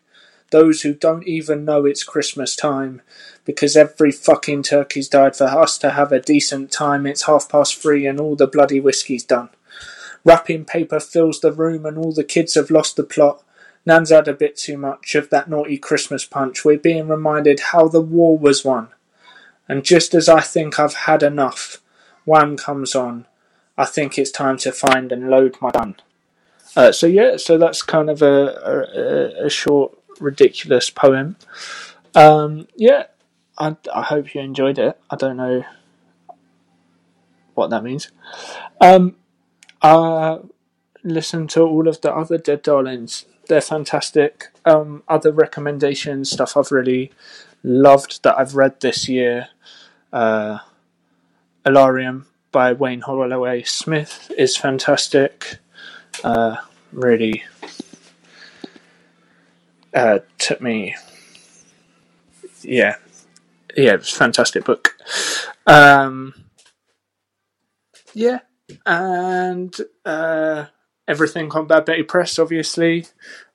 those 0.51 0.81
who 0.81 0.95
don't 0.95 1.27
even 1.29 1.67
know 1.67 1.85
it's 1.85 2.03
Christmas 2.03 2.57
time, 2.57 3.03
because 3.45 3.77
every 3.77 4.11
fucking 4.11 4.63
turkey's 4.63 5.09
died 5.09 5.37
for 5.37 5.45
us 5.45 5.77
to 5.79 5.91
have 5.91 6.13
a 6.13 6.21
decent 6.21 6.73
time. 6.73 7.07
It's 7.07 7.27
half 7.27 7.49
past 7.49 7.77
three, 7.77 8.07
and 8.07 8.19
all 8.19 8.37
the 8.37 8.47
bloody 8.47 8.81
whiskey's 8.81 9.25
done. 9.25 9.51
Wrapping 10.25 10.65
paper 10.65 10.99
fills 10.99 11.41
the 11.41 11.53
room, 11.53 11.85
and 11.85 11.99
all 11.99 12.13
the 12.13 12.25
kids 12.25 12.55
have 12.55 12.71
lost 12.71 12.97
the 12.97 13.05
plot. 13.05 13.43
Nan's 13.89 14.11
had 14.11 14.29
a 14.29 14.35
bit 14.35 14.55
too 14.59 14.77
much 14.77 15.15
of 15.15 15.31
that 15.31 15.49
naughty 15.49 15.79
Christmas 15.79 16.27
punch. 16.27 16.63
We're 16.63 16.77
being 16.77 17.09
reminded 17.09 17.61
how 17.73 17.89
the 17.89 18.03
war 18.03 18.37
was 18.37 18.63
won. 18.63 18.89
And 19.67 19.83
just 19.83 20.13
as 20.15 20.29
I 20.29 20.43
think 20.43 20.79
I've 20.79 20.95
had 20.95 21.23
enough, 21.23 21.81
Wham 22.27 22.59
comes 22.59 22.95
on. 22.95 23.27
I 23.79 23.87
think 23.87 24.19
it's 24.19 24.31
time 24.31 24.59
to 24.59 24.73
find 24.73 25.11
and 25.11 25.31
load 25.31 25.57
my 25.63 25.71
gun. 25.71 25.97
Uh, 26.77 26.93
so 26.93 27.07
yeah, 27.07 27.39
so 27.39 27.57
that's 27.57 27.81
kind 27.81 28.11
of 28.11 28.21
a, 28.21 29.39
a, 29.41 29.47
a 29.47 29.49
short, 29.49 29.99
ridiculous 30.21 30.91
poem. 30.91 31.37
Um, 32.15 32.69
yeah, 32.77 33.05
I, 33.57 33.75
I 33.95 34.03
hope 34.03 34.35
you 34.35 34.43
enjoyed 34.43 34.79
it. 34.79 35.01
I 35.09 35.17
don't 35.17 35.39
know 35.39 35.65
what 37.55 37.71
that 37.71 37.83
means. 37.83 38.11
Um, 38.83 39.17
uh, 39.81 40.41
listen 41.03 41.49
to 41.49 41.63
all 41.63 41.89
of 41.89 42.03
the 42.03 42.15
other 42.15 42.37
Dead 42.37 42.63
Darlings 42.63 43.25
they're 43.49 43.61
fantastic. 43.61 44.49
Um, 44.65 45.03
other 45.09 45.33
recommendations, 45.33 46.31
stuff 46.31 46.57
I've 46.57 46.71
really 46.71 47.11
loved 47.63 48.23
that 48.23 48.39
I've 48.39 48.55
read 48.55 48.81
this 48.81 49.09
year. 49.09 49.49
Uh, 50.13 50.59
by 52.53 52.73
Wayne 52.73 53.01
Holloway 53.01 53.63
Smith 53.63 54.31
is 54.37 54.57
fantastic. 54.57 55.59
Uh, 56.25 56.57
really 56.93 57.45
uh, 59.95 60.21
took 60.39 60.61
me, 60.61 60.95
yeah, 62.63 62.97
yeah, 63.77 63.95
it 63.95 63.99
was 63.99 64.13
a 64.13 64.17
fantastic 64.17 64.65
book. 64.65 64.97
Um, 65.67 66.35
yeah, 68.15 68.41
and 68.87 69.75
uh, 70.05 70.67
everything 71.09 71.51
on 71.53 71.67
Bad 71.67 71.87
Betty 71.87 72.05
Press, 72.05 72.39
obviously. 72.39 73.07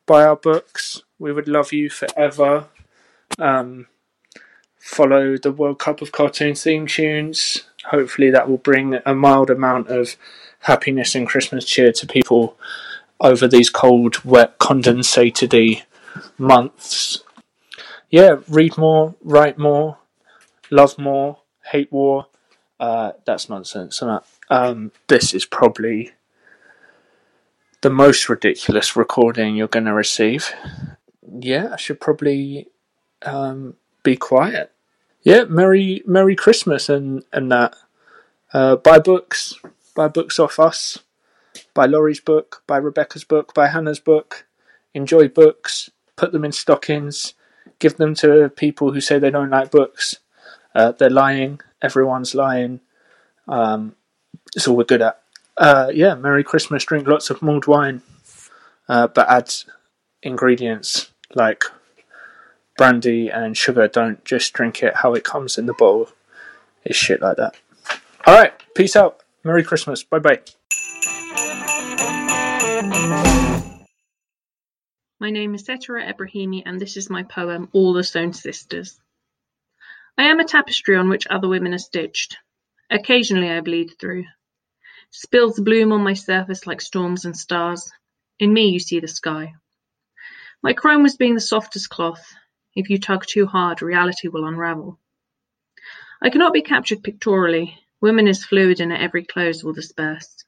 Buy 0.05 0.25
our 0.25 0.35
books. 0.35 1.03
We 1.19 1.31
would 1.31 1.47
love 1.47 1.71
you 1.71 1.89
forever. 1.89 2.67
Um, 3.39 3.87
follow 4.77 5.37
the 5.37 5.51
World 5.51 5.79
Cup 5.79 6.01
of 6.01 6.11
Cartoon 6.11 6.55
theme 6.55 6.87
tunes. 6.87 7.63
Hopefully, 7.85 8.29
that 8.31 8.49
will 8.49 8.57
bring 8.57 8.99
a 9.05 9.13
mild 9.13 9.49
amount 9.49 9.87
of 9.87 10.17
happiness 10.59 11.15
and 11.15 11.27
Christmas 11.27 11.63
cheer 11.63 11.91
to 11.93 12.07
people 12.07 12.57
over 13.19 13.47
these 13.47 13.69
cold, 13.69 14.23
wet, 14.25 14.57
condensated 14.59 15.83
months. 16.37 17.23
Yeah, 18.09 18.37
read 18.49 18.77
more, 18.77 19.15
write 19.21 19.57
more, 19.57 19.97
love 20.69 20.97
more, 20.97 21.39
hate 21.71 21.91
war. 21.91 22.27
Uh, 22.79 23.13
that's 23.25 23.49
nonsense. 23.49 24.01
Um, 24.49 24.91
this 25.07 25.33
is 25.33 25.45
probably 25.45 26.11
the 27.83 27.89
most 27.89 28.29
ridiculous 28.29 28.95
recording 28.95 29.57
you're 29.57 29.67
going 29.67 29.85
to 29.85 29.93
receive. 29.93 30.51
Yeah, 31.39 31.73
I 31.73 31.75
should 31.75 31.99
probably 31.99 32.69
um, 33.23 33.75
be 34.03 34.15
quiet. 34.15 34.71
Yeah, 35.21 35.43
Merry 35.43 36.01
Merry 36.05 36.35
Christmas 36.35 36.89
and 36.89 37.23
and 37.31 37.51
that. 37.51 37.75
Uh, 38.53 38.77
buy 38.77 38.99
books, 38.99 39.55
buy 39.95 40.07
books 40.07 40.39
off 40.39 40.59
us. 40.59 40.99
Buy 41.73 41.85
Laurie's 41.85 42.19
book, 42.19 42.63
buy 42.67 42.77
Rebecca's 42.77 43.23
book, 43.23 43.53
buy 43.53 43.67
Hannah's 43.67 43.99
book. 43.99 44.45
Enjoy 44.93 45.27
books. 45.27 45.89
Put 46.15 46.31
them 46.31 46.45
in 46.45 46.51
stockings. 46.51 47.33
Give 47.79 47.97
them 47.97 48.15
to 48.15 48.49
people 48.49 48.93
who 48.93 49.01
say 49.01 49.19
they 49.19 49.31
don't 49.31 49.49
like 49.49 49.71
books. 49.71 50.19
Uh, 50.73 50.91
they're 50.91 51.09
lying. 51.09 51.59
Everyone's 51.81 52.33
lying. 52.33 52.79
Um, 53.47 53.95
it's 54.55 54.67
all 54.67 54.77
we're 54.77 54.83
good 54.83 55.01
at 55.01 55.22
uh, 55.57 55.91
yeah, 55.93 56.15
Merry 56.15 56.43
Christmas. 56.43 56.85
Drink 56.85 57.07
lots 57.07 57.29
of 57.29 57.41
mulled 57.41 57.67
wine, 57.67 58.01
uh, 58.87 59.07
but 59.07 59.29
add 59.29 59.53
ingredients 60.21 61.11
like 61.35 61.63
brandy 62.77 63.29
and 63.29 63.55
sugar. 63.57 63.87
Don't 63.87 64.23
just 64.25 64.53
drink 64.53 64.81
it 64.83 64.97
how 64.97 65.13
it 65.13 65.23
comes 65.23 65.57
in 65.57 65.65
the 65.65 65.73
bottle. 65.73 66.09
It's 66.83 66.97
shit 66.97 67.21
like 67.21 67.37
that. 67.37 67.55
All 68.25 68.35
right, 68.35 68.53
peace 68.75 68.95
out. 68.95 69.21
Merry 69.43 69.63
Christmas. 69.63 70.03
Bye 70.03 70.19
bye. 70.19 70.41
My 75.19 75.29
name 75.29 75.55
is 75.55 75.63
Setara 75.63 76.13
Ebrahimi, 76.13 76.63
and 76.65 76.79
this 76.79 76.97
is 76.97 77.09
my 77.09 77.23
poem, 77.23 77.69
All 77.71 77.93
the 77.93 78.03
Stone 78.03 78.33
Sisters. 78.33 78.99
I 80.17 80.23
am 80.23 80.39
a 80.39 80.45
tapestry 80.45 80.97
on 80.97 81.09
which 81.09 81.27
other 81.29 81.47
women 81.47 81.73
are 81.73 81.77
stitched. 81.79 82.37
Occasionally 82.89 83.49
I 83.49 83.61
bleed 83.61 83.93
through. 83.99 84.25
Spills 85.15 85.59
bloom 85.59 85.91
on 85.91 86.01
my 86.01 86.15
surface 86.15 86.65
like 86.65 86.81
storms 86.81 87.23
and 87.23 87.37
stars. 87.37 87.91
In 88.39 88.51
me 88.51 88.69
you 88.69 88.79
see 88.79 88.99
the 88.99 89.07
sky. 89.07 89.53
My 90.63 90.73
chrome 90.73 91.03
was 91.03 91.17
being 91.17 91.35
the 91.35 91.39
softest 91.39 91.91
cloth. 91.91 92.33
If 92.75 92.89
you 92.89 92.97
tug 92.97 93.23
too 93.27 93.45
hard, 93.45 93.83
reality 93.83 94.27
will 94.27 94.47
unravel. 94.47 94.97
I 96.19 96.31
cannot 96.31 96.51
be 96.51 96.63
captured 96.63 97.03
pictorially. 97.03 97.77
Woman 98.01 98.27
is 98.27 98.43
fluid 98.43 98.79
and 98.79 98.91
at 98.91 99.01
every 99.01 99.23
close 99.23 99.63
will 99.63 99.73
disperse. 99.73 100.43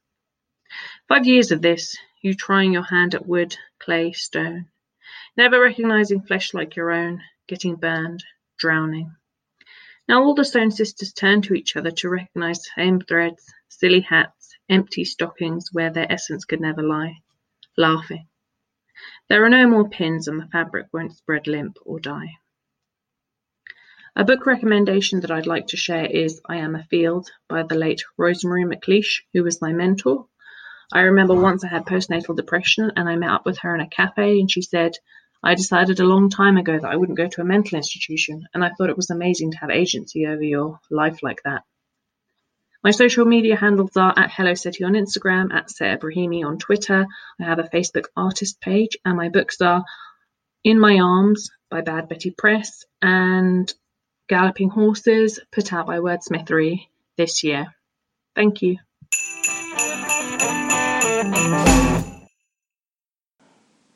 Five 1.08 1.28
years 1.28 1.52
of 1.52 1.62
this, 1.62 1.96
you 2.24 2.34
trying 2.34 2.74
your 2.74 2.82
hand 2.82 3.14
at 3.14 3.28
wood, 3.28 3.56
clay, 3.78 4.14
stone, 4.14 4.66
never 5.38 5.62
recognizing 5.62 6.24
flesh 6.24 6.56
like 6.56 6.76
your 6.76 6.90
own, 6.90 7.22
getting 7.48 7.76
burned, 7.76 8.24
drowning. 8.58 9.16
Now 10.08 10.24
all 10.24 10.34
the 10.34 10.44
stone 10.44 10.72
sisters 10.72 11.14
turn 11.14 11.44
to 11.44 11.54
each 11.54 11.76
other 11.76 11.92
to 11.92 12.10
recognize 12.10 12.68
same 12.76 13.00
threads, 13.00 13.54
silly 13.70 14.02
hats, 14.02 14.35
empty 14.70 15.06
stockings 15.06 15.70
where 15.72 15.92
their 15.92 16.12
essence 16.12 16.46
could 16.46 16.62
never 16.62 16.82
lie, 16.82 17.22
laughing. 17.78 18.28
There 19.28 19.44
are 19.44 19.50
no 19.50 19.68
more 19.68 19.90
pins 19.90 20.28
and 20.28 20.40
the 20.40 20.48
fabric 20.48 20.88
won't 20.94 21.18
spread 21.18 21.48
limp 21.48 21.78
or 21.84 22.00
die. 22.00 22.38
A 24.16 24.24
book 24.24 24.46
recommendation 24.46 25.20
that 25.20 25.32
I'd 25.32 25.46
like 25.46 25.68
to 25.68 25.78
share 25.78 26.06
is 26.06 26.42
I 26.48 26.58
Am 26.58 26.76
a 26.76 26.86
Field 26.86 27.30
by 27.50 27.64
the 27.64 27.76
late 27.76 28.04
Rosemary 28.18 28.64
McLeish, 28.64 29.24
who 29.34 29.44
was 29.44 29.62
my 29.62 29.74
mentor. 29.74 30.28
I 30.94 31.02
remember 31.02 31.36
once 31.36 31.66
I 31.66 31.68
had 31.68 31.86
postnatal 31.86 32.36
depression 32.36 32.94
and 32.96 33.10
I 33.10 33.18
met 33.18 33.32
up 33.32 33.46
with 33.46 33.58
her 33.60 33.76
in 33.76 33.82
a 33.82 33.90
cafe 33.90 34.40
and 34.40 34.50
she 34.50 34.62
said, 34.62 34.94
I 35.44 35.56
decided 35.56 36.00
a 36.00 36.06
long 36.06 36.30
time 36.30 36.56
ago 36.56 36.80
that 36.80 36.90
I 36.90 36.96
wouldn't 36.96 37.18
go 37.18 37.28
to 37.28 37.42
a 37.42 37.46
mental 37.46 37.76
institution 37.76 38.48
and 38.54 38.64
I 38.64 38.70
thought 38.70 38.90
it 38.90 38.96
was 38.96 39.10
amazing 39.10 39.52
to 39.52 39.58
have 39.58 39.70
agency 39.70 40.26
over 40.26 40.44
your 40.44 40.80
life 40.90 41.22
like 41.22 41.44
that. 41.44 41.64
My 42.86 42.92
social 42.92 43.26
media 43.26 43.56
handles 43.56 43.98
are 43.98 44.14
at 44.16 44.30
Hello 44.30 44.54
City 44.54 44.84
on 44.84 44.94
Instagram, 44.94 45.52
at 45.52 45.72
Set 45.72 46.00
Ebrahimi 46.00 46.46
on 46.46 46.60
Twitter. 46.60 47.08
I 47.42 47.44
have 47.44 47.58
a 47.58 47.64
Facebook 47.64 48.06
artist 48.16 48.62
page, 48.62 48.96
and 49.04 49.18
my 49.18 49.30
books 49.30 49.60
are 49.60 49.84
In 50.64 50.80
My 50.80 51.00
Arms 51.00 51.50
by 51.72 51.82
Bad 51.82 52.08
Betty 52.10 52.30
Press 52.30 52.86
and 53.02 53.74
Galloping 54.30 54.70
Horses, 54.70 55.40
put 55.52 55.74
out 55.74 55.88
by 55.88 55.98
Wordsmithery 55.98 56.82
this 57.18 57.44
year. 57.44 57.74
Thank 58.36 58.62
you. 58.62 58.78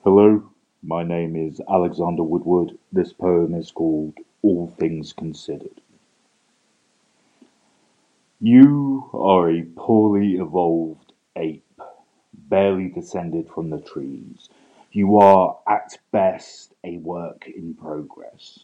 Hello, 0.03 0.50
my 0.81 1.03
name 1.03 1.36
is 1.36 1.62
Alexander 1.69 2.24
Woodward. 2.24 2.75
This 2.91 3.13
poem 3.13 3.53
is 3.53 3.69
called 3.69 4.15
All 4.41 4.74
Things 4.79 5.13
Considered. 5.13 5.79
You 8.41 9.10
are 9.12 9.50
a 9.50 9.63
poorly 9.63 10.36
evolved 10.36 11.12
ape, 11.36 11.81
barely 12.34 12.88
descended 12.88 13.50
from 13.50 13.69
the 13.69 13.81
trees. 13.81 14.48
You 14.93 15.17
are, 15.17 15.60
at 15.67 15.98
best, 16.12 16.74
a 16.81 17.00
work 17.00 17.50
in 17.50 17.74
progress. 17.74 18.63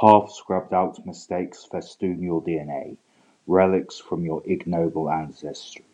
Half 0.00 0.30
scrubbed 0.30 0.72
out 0.72 1.04
mistakes 1.04 1.64
festoon 1.64 2.22
your 2.22 2.40
DNA, 2.40 2.98
relics 3.48 3.98
from 3.98 4.24
your 4.24 4.42
ignoble 4.46 5.10
ancestry. 5.10 5.84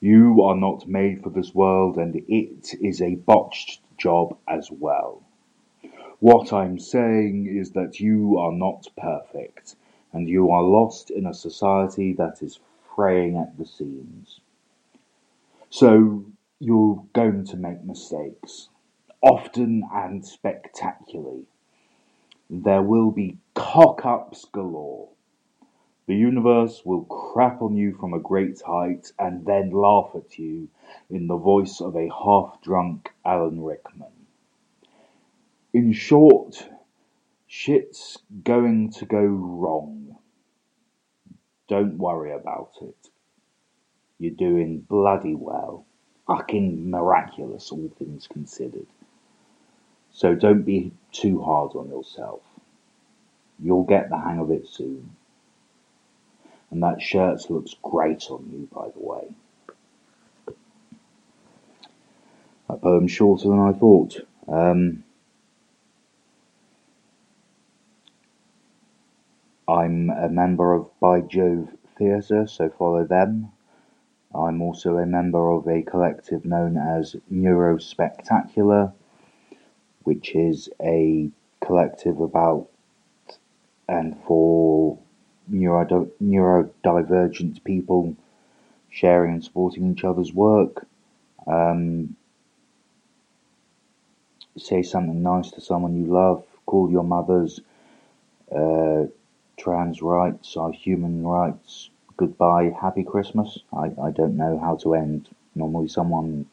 You 0.00 0.42
are 0.42 0.56
not 0.56 0.88
made 0.88 1.22
for 1.22 1.30
this 1.30 1.54
world, 1.54 1.98
and 1.98 2.16
it 2.16 2.74
is 2.80 3.00
a 3.00 3.14
botched 3.14 3.80
job 3.96 4.36
as 4.48 4.72
well. 4.72 5.22
What 6.18 6.52
I'm 6.52 6.80
saying 6.80 7.46
is 7.46 7.70
that 7.74 8.00
you 8.00 8.38
are 8.38 8.50
not 8.50 8.88
perfect, 8.96 9.76
and 10.12 10.28
you 10.28 10.50
are 10.50 10.62
lost 10.62 11.10
in 11.10 11.26
a 11.26 11.34
society 11.34 12.12
that 12.14 12.42
is 12.42 12.60
fraying 12.94 13.36
at 13.36 13.56
the 13.58 13.66
seams. 13.66 14.40
So 15.70 16.24
you're 16.58 17.04
going 17.12 17.44
to 17.46 17.56
make 17.56 17.82
mistakes, 17.82 18.68
often 19.22 19.82
and 19.92 20.24
spectacularly. 20.24 21.46
There 22.50 22.82
will 22.82 23.10
be 23.10 23.38
cock 23.54 24.04
ups 24.04 24.44
galore. 24.44 25.08
The 26.06 26.14
universe 26.14 26.82
will 26.84 27.04
crap 27.04 27.62
on 27.62 27.76
you 27.76 27.94
from 27.94 28.12
a 28.12 28.18
great 28.18 28.60
height 28.60 29.12
and 29.18 29.46
then 29.46 29.70
laugh 29.70 30.10
at 30.14 30.38
you 30.38 30.68
in 31.08 31.28
the 31.28 31.36
voice 31.36 31.80
of 31.80 31.96
a 31.96 32.10
half 32.10 32.60
drunk 32.60 33.10
Alan 33.24 33.62
Rickman. 33.62 34.12
In 35.72 35.92
short, 35.92 36.68
shit's 37.46 38.18
going 38.44 38.90
to 38.90 39.06
go 39.06 39.24
wrong. 39.24 40.01
Don't 41.72 41.96
worry 41.96 42.32
about 42.32 42.72
it. 42.82 43.08
You're 44.18 44.34
doing 44.34 44.80
bloody 44.80 45.34
well. 45.34 45.86
Fucking 46.26 46.90
miraculous, 46.90 47.72
all 47.72 47.90
things 47.98 48.28
considered. 48.30 48.88
So 50.12 50.34
don't 50.34 50.64
be 50.64 50.92
too 51.12 51.40
hard 51.40 51.74
on 51.74 51.88
yourself. 51.88 52.42
You'll 53.58 53.84
get 53.84 54.10
the 54.10 54.18
hang 54.18 54.38
of 54.38 54.50
it 54.50 54.68
soon. 54.68 55.16
And 56.70 56.82
that 56.82 57.00
shirt 57.00 57.48
looks 57.48 57.74
great 57.82 58.30
on 58.30 58.50
you, 58.52 58.68
by 58.70 58.88
the 58.90 59.00
way. 59.00 59.34
That 62.68 62.82
poem's 62.82 63.12
shorter 63.12 63.48
than 63.48 63.60
I 63.60 63.72
thought. 63.72 64.20
Um, 64.46 65.04
I'm 69.72 70.10
a 70.10 70.28
member 70.28 70.74
of 70.74 70.90
By 71.00 71.22
Jove 71.22 71.70
Theatre, 71.96 72.46
so 72.46 72.68
follow 72.68 73.06
them. 73.06 73.52
I'm 74.34 74.60
also 74.60 74.98
a 74.98 75.06
member 75.06 75.50
of 75.50 75.66
a 75.66 75.80
collective 75.80 76.44
known 76.44 76.76
as 76.76 77.16
Neurospectacular, 77.32 78.92
which 80.02 80.34
is 80.34 80.68
a 80.82 81.30
collective 81.64 82.20
about 82.20 82.68
and 83.88 84.14
for 84.26 84.98
neuro, 85.48 86.10
neurodivergent 86.22 87.64
people 87.64 88.14
sharing 88.90 89.34
and 89.34 89.44
supporting 89.44 89.90
each 89.90 90.04
other's 90.04 90.34
work. 90.34 90.86
Um, 91.46 92.16
say 94.58 94.82
something 94.82 95.22
nice 95.22 95.50
to 95.52 95.62
someone 95.62 95.96
you 95.96 96.12
love. 96.12 96.44
Call 96.66 96.90
your 96.90 97.04
mothers. 97.04 97.60
Uh, 98.54 99.04
trans 99.56 100.02
rights 100.02 100.56
are 100.56 100.72
human 100.72 101.24
rights 101.24 101.90
goodbye, 102.22 102.72
happy 102.80 103.02
Christmas. 103.02 103.58
I, 103.72 103.86
I 104.00 104.10
don't 104.12 104.36
know 104.36 104.58
how 104.58 104.76
to 104.76 104.94
end. 104.94 105.28
Normally, 105.56 105.88
someone 105.88 106.46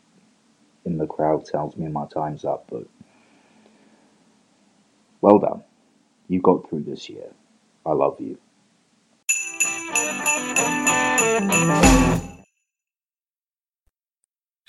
in 0.84 0.98
the 0.98 1.06
crowd 1.06 1.46
tells 1.46 1.78
me 1.78 1.88
my 1.88 2.08
time's 2.08 2.44
up, 2.44 2.66
but 2.70 2.88
well 5.22 5.40
done. 5.40 5.64
You 6.28 6.42
got 6.42 6.68
through 6.68 6.84
this 6.84 7.08
year. 7.10 7.30
I 7.86 7.92
love 7.94 8.20
you. 8.20 8.38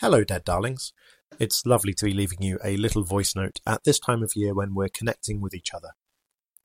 Hello, 0.00 0.24
dead 0.24 0.44
darlings. 0.44 0.92
It's 1.38 1.64
lovely 1.64 1.94
to 1.94 2.04
be 2.04 2.12
leaving 2.12 2.42
you 2.42 2.58
a 2.62 2.76
little 2.76 3.04
voice 3.04 3.34
note 3.34 3.60
at 3.66 3.84
this 3.84 3.98
time 3.98 4.22
of 4.22 4.32
year 4.34 4.54
when 4.54 4.74
we're 4.74 4.88
connecting 4.88 5.40
with 5.40 5.54
each 5.54 5.72
other. 5.74 5.90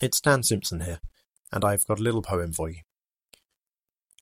It's 0.01 0.19
Dan 0.19 0.43
Simpson 0.43 0.82
here, 0.82 0.99
and 1.51 1.63
I've 1.63 1.86
got 1.86 1.99
a 1.99 2.03
little 2.03 2.21
poem 2.21 2.53
for 2.53 2.69
you. 2.69 2.81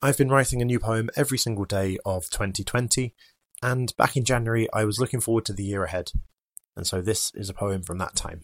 I've 0.01 0.17
been 0.17 0.29
writing 0.29 0.61
a 0.61 0.65
new 0.65 0.79
poem 0.79 1.09
every 1.15 1.37
single 1.37 1.65
day 1.65 1.97
of 2.05 2.29
2020, 2.29 3.13
and 3.61 3.95
back 3.95 4.17
in 4.17 4.25
January 4.25 4.67
I 4.73 4.83
was 4.83 4.99
looking 4.99 5.21
forward 5.21 5.45
to 5.45 5.53
the 5.53 5.63
year 5.63 5.83
ahead, 5.85 6.11
and 6.75 6.85
so 6.85 7.01
this 7.01 7.31
is 7.35 7.49
a 7.49 7.53
poem 7.53 7.83
from 7.83 7.99
that 7.99 8.15
time. 8.15 8.41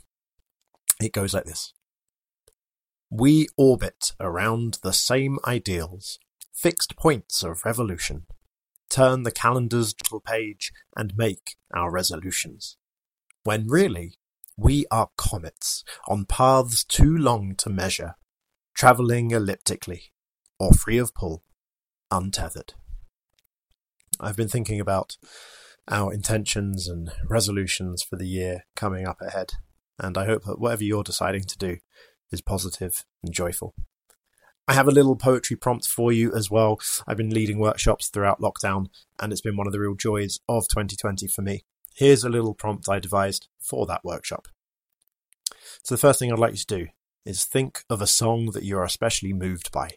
It 1.01 1.11
goes 1.11 1.33
like 1.33 1.45
this 1.45 1.73
We 3.09 3.47
orbit 3.57 4.13
around 4.19 4.79
the 4.83 4.93
same 4.93 5.39
ideals, 5.45 6.19
fixed 6.53 6.95
points 6.95 7.43
of 7.43 7.65
revolution, 7.65 8.25
turn 8.89 9.23
the 9.23 9.31
calendar's 9.31 9.93
little 10.01 10.19
page 10.19 10.71
and 10.95 11.17
make 11.17 11.55
our 11.73 11.91
resolutions. 11.91 12.77
When 13.43 13.67
really, 13.67 14.15
we 14.57 14.85
are 14.91 15.09
comets 15.17 15.83
on 16.07 16.25
paths 16.25 16.83
too 16.83 17.15
long 17.17 17.55
to 17.55 17.69
measure, 17.69 18.15
travelling 18.79 19.31
elliptically 19.31 20.03
or 20.57 20.71
free 20.71 20.97
of 20.97 21.13
pull 21.13 21.43
untethered. 22.11 22.75
I've 24.21 24.37
been 24.37 24.47
thinking 24.47 24.79
about 24.79 25.17
our 25.89 26.13
intentions 26.13 26.87
and 26.87 27.11
resolutions 27.27 28.01
for 28.01 28.15
the 28.15 28.25
year 28.25 28.63
coming 28.77 29.05
up 29.05 29.19
ahead, 29.19 29.51
and 29.99 30.17
I 30.17 30.25
hope 30.25 30.45
that 30.45 30.61
whatever 30.61 30.85
you're 30.85 31.03
deciding 31.03 31.43
to 31.43 31.57
do 31.57 31.79
is 32.31 32.39
positive 32.39 33.03
and 33.21 33.33
joyful. 33.33 33.73
I 34.65 34.75
have 34.75 34.87
a 34.87 34.91
little 34.91 35.17
poetry 35.17 35.57
prompt 35.57 35.85
for 35.85 36.13
you 36.13 36.33
as 36.33 36.49
well. 36.49 36.79
I've 37.05 37.17
been 37.17 37.31
leading 37.31 37.59
workshops 37.59 38.07
throughout 38.07 38.39
lockdown, 38.39 38.85
and 39.21 39.33
it's 39.33 39.41
been 39.41 39.57
one 39.57 39.67
of 39.67 39.73
the 39.73 39.81
real 39.81 39.95
joys 39.95 40.39
of 40.47 40.69
2020 40.69 41.27
for 41.27 41.41
me. 41.41 41.65
Here's 41.95 42.23
a 42.23 42.29
little 42.29 42.53
prompt 42.53 42.87
I 42.87 42.99
devised 42.99 43.49
for 43.59 43.85
that 43.87 44.05
workshop. 44.05 44.47
So, 45.83 45.95
the 45.95 45.99
first 45.99 46.19
thing 46.19 46.31
I'd 46.31 46.39
like 46.39 46.53
you 46.53 46.59
to 46.59 46.65
do 46.65 46.87
is 47.25 47.45
think 47.45 47.84
of 47.89 48.01
a 48.01 48.08
song 48.08 48.51
that 48.53 48.63
you're 48.63 48.84
especially 48.84 49.34
moved 49.34 49.71
by. 49.71 49.91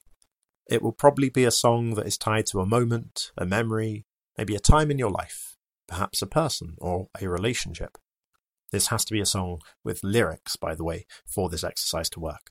It 0.68 0.82
will 0.82 0.92
probably 0.92 1.28
be 1.28 1.44
a 1.44 1.50
song 1.50 1.94
that 1.94 2.06
is 2.06 2.18
tied 2.18 2.46
to 2.46 2.61
a 2.61 2.66
moment, 2.66 3.32
a 3.37 3.44
memory, 3.44 4.06
maybe 4.38 4.54
a 4.54 4.61
time 4.61 4.90
in 4.90 4.98
your 4.98 5.11
life, 5.11 5.56
perhaps 5.87 6.22
a 6.22 6.26
person 6.26 6.76
or 6.78 7.08
a 7.20 7.28
relationship. 7.28 7.98
This 8.70 8.88
has 8.88 9.04
to 9.04 9.12
be 9.12 9.20
a 9.20 9.26
song 9.26 9.61
with 9.85 10.02
lyrics, 10.02 10.56
by 10.56 10.74
the 10.74 10.85
way, 10.85 11.06
for 11.26 11.48
this 11.48 11.64
exercise 11.64 12.08
to 12.11 12.20
work. 12.20 12.50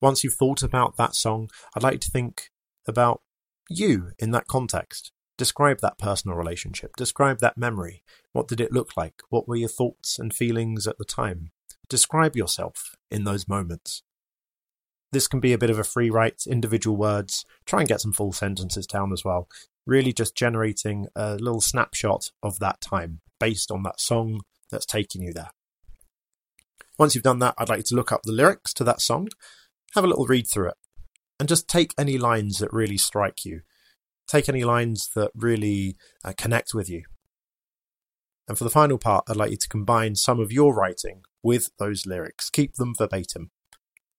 Once 0.00 0.22
you've 0.22 0.34
thought 0.34 0.62
about 0.62 0.96
that 0.96 1.14
song, 1.14 1.48
I'd 1.74 1.82
like 1.82 2.00
to 2.00 2.10
think 2.10 2.50
about 2.86 3.22
you 3.68 4.10
in 4.18 4.30
that 4.32 4.48
context. 4.48 5.12
Describe 5.38 5.80
that 5.80 5.98
personal 5.98 6.36
relationship. 6.36 6.96
Describe 6.96 7.38
that 7.40 7.56
memory. 7.56 8.02
What 8.32 8.48
did 8.48 8.60
it 8.60 8.72
look 8.72 8.96
like? 8.96 9.22
What 9.30 9.48
were 9.48 9.56
your 9.56 9.68
thoughts 9.68 10.18
and 10.18 10.34
feelings 10.34 10.86
at 10.86 10.98
the 10.98 11.04
time? 11.04 11.52
Describe 11.90 12.36
yourself 12.36 12.94
in 13.10 13.24
those 13.24 13.48
moments. 13.48 14.04
This 15.12 15.26
can 15.26 15.40
be 15.40 15.52
a 15.52 15.58
bit 15.58 15.70
of 15.70 15.78
a 15.78 15.84
free 15.84 16.08
write, 16.08 16.44
individual 16.46 16.96
words. 16.96 17.44
Try 17.66 17.80
and 17.80 17.88
get 17.88 18.00
some 18.00 18.12
full 18.12 18.32
sentences 18.32 18.86
down 18.86 19.12
as 19.12 19.24
well. 19.24 19.48
Really 19.86 20.12
just 20.12 20.36
generating 20.36 21.08
a 21.16 21.34
little 21.34 21.60
snapshot 21.60 22.30
of 22.44 22.60
that 22.60 22.80
time 22.80 23.20
based 23.40 23.72
on 23.72 23.82
that 23.82 24.00
song 24.00 24.42
that's 24.70 24.86
taking 24.86 25.22
you 25.22 25.32
there. 25.32 25.50
Once 26.96 27.14
you've 27.14 27.24
done 27.24 27.40
that, 27.40 27.54
I'd 27.58 27.68
like 27.68 27.78
you 27.78 27.84
to 27.84 27.96
look 27.96 28.12
up 28.12 28.22
the 28.22 28.30
lyrics 28.30 28.72
to 28.74 28.84
that 28.84 29.00
song, 29.00 29.28
have 29.94 30.04
a 30.04 30.06
little 30.06 30.26
read 30.26 30.46
through 30.46 30.68
it, 30.68 30.76
and 31.40 31.48
just 31.48 31.66
take 31.66 31.92
any 31.98 32.18
lines 32.18 32.58
that 32.58 32.72
really 32.72 32.98
strike 32.98 33.44
you. 33.44 33.62
Take 34.28 34.48
any 34.48 34.62
lines 34.62 35.10
that 35.16 35.32
really 35.34 35.96
uh, 36.24 36.34
connect 36.36 36.72
with 36.72 36.88
you. 36.88 37.02
And 38.50 38.58
for 38.58 38.64
the 38.64 38.70
final 38.70 38.98
part, 38.98 39.26
I'd 39.28 39.36
like 39.36 39.52
you 39.52 39.56
to 39.58 39.68
combine 39.68 40.16
some 40.16 40.40
of 40.40 40.50
your 40.50 40.74
writing 40.74 41.22
with 41.40 41.70
those 41.78 42.04
lyrics. 42.04 42.50
Keep 42.50 42.74
them 42.74 42.94
verbatim. 42.98 43.52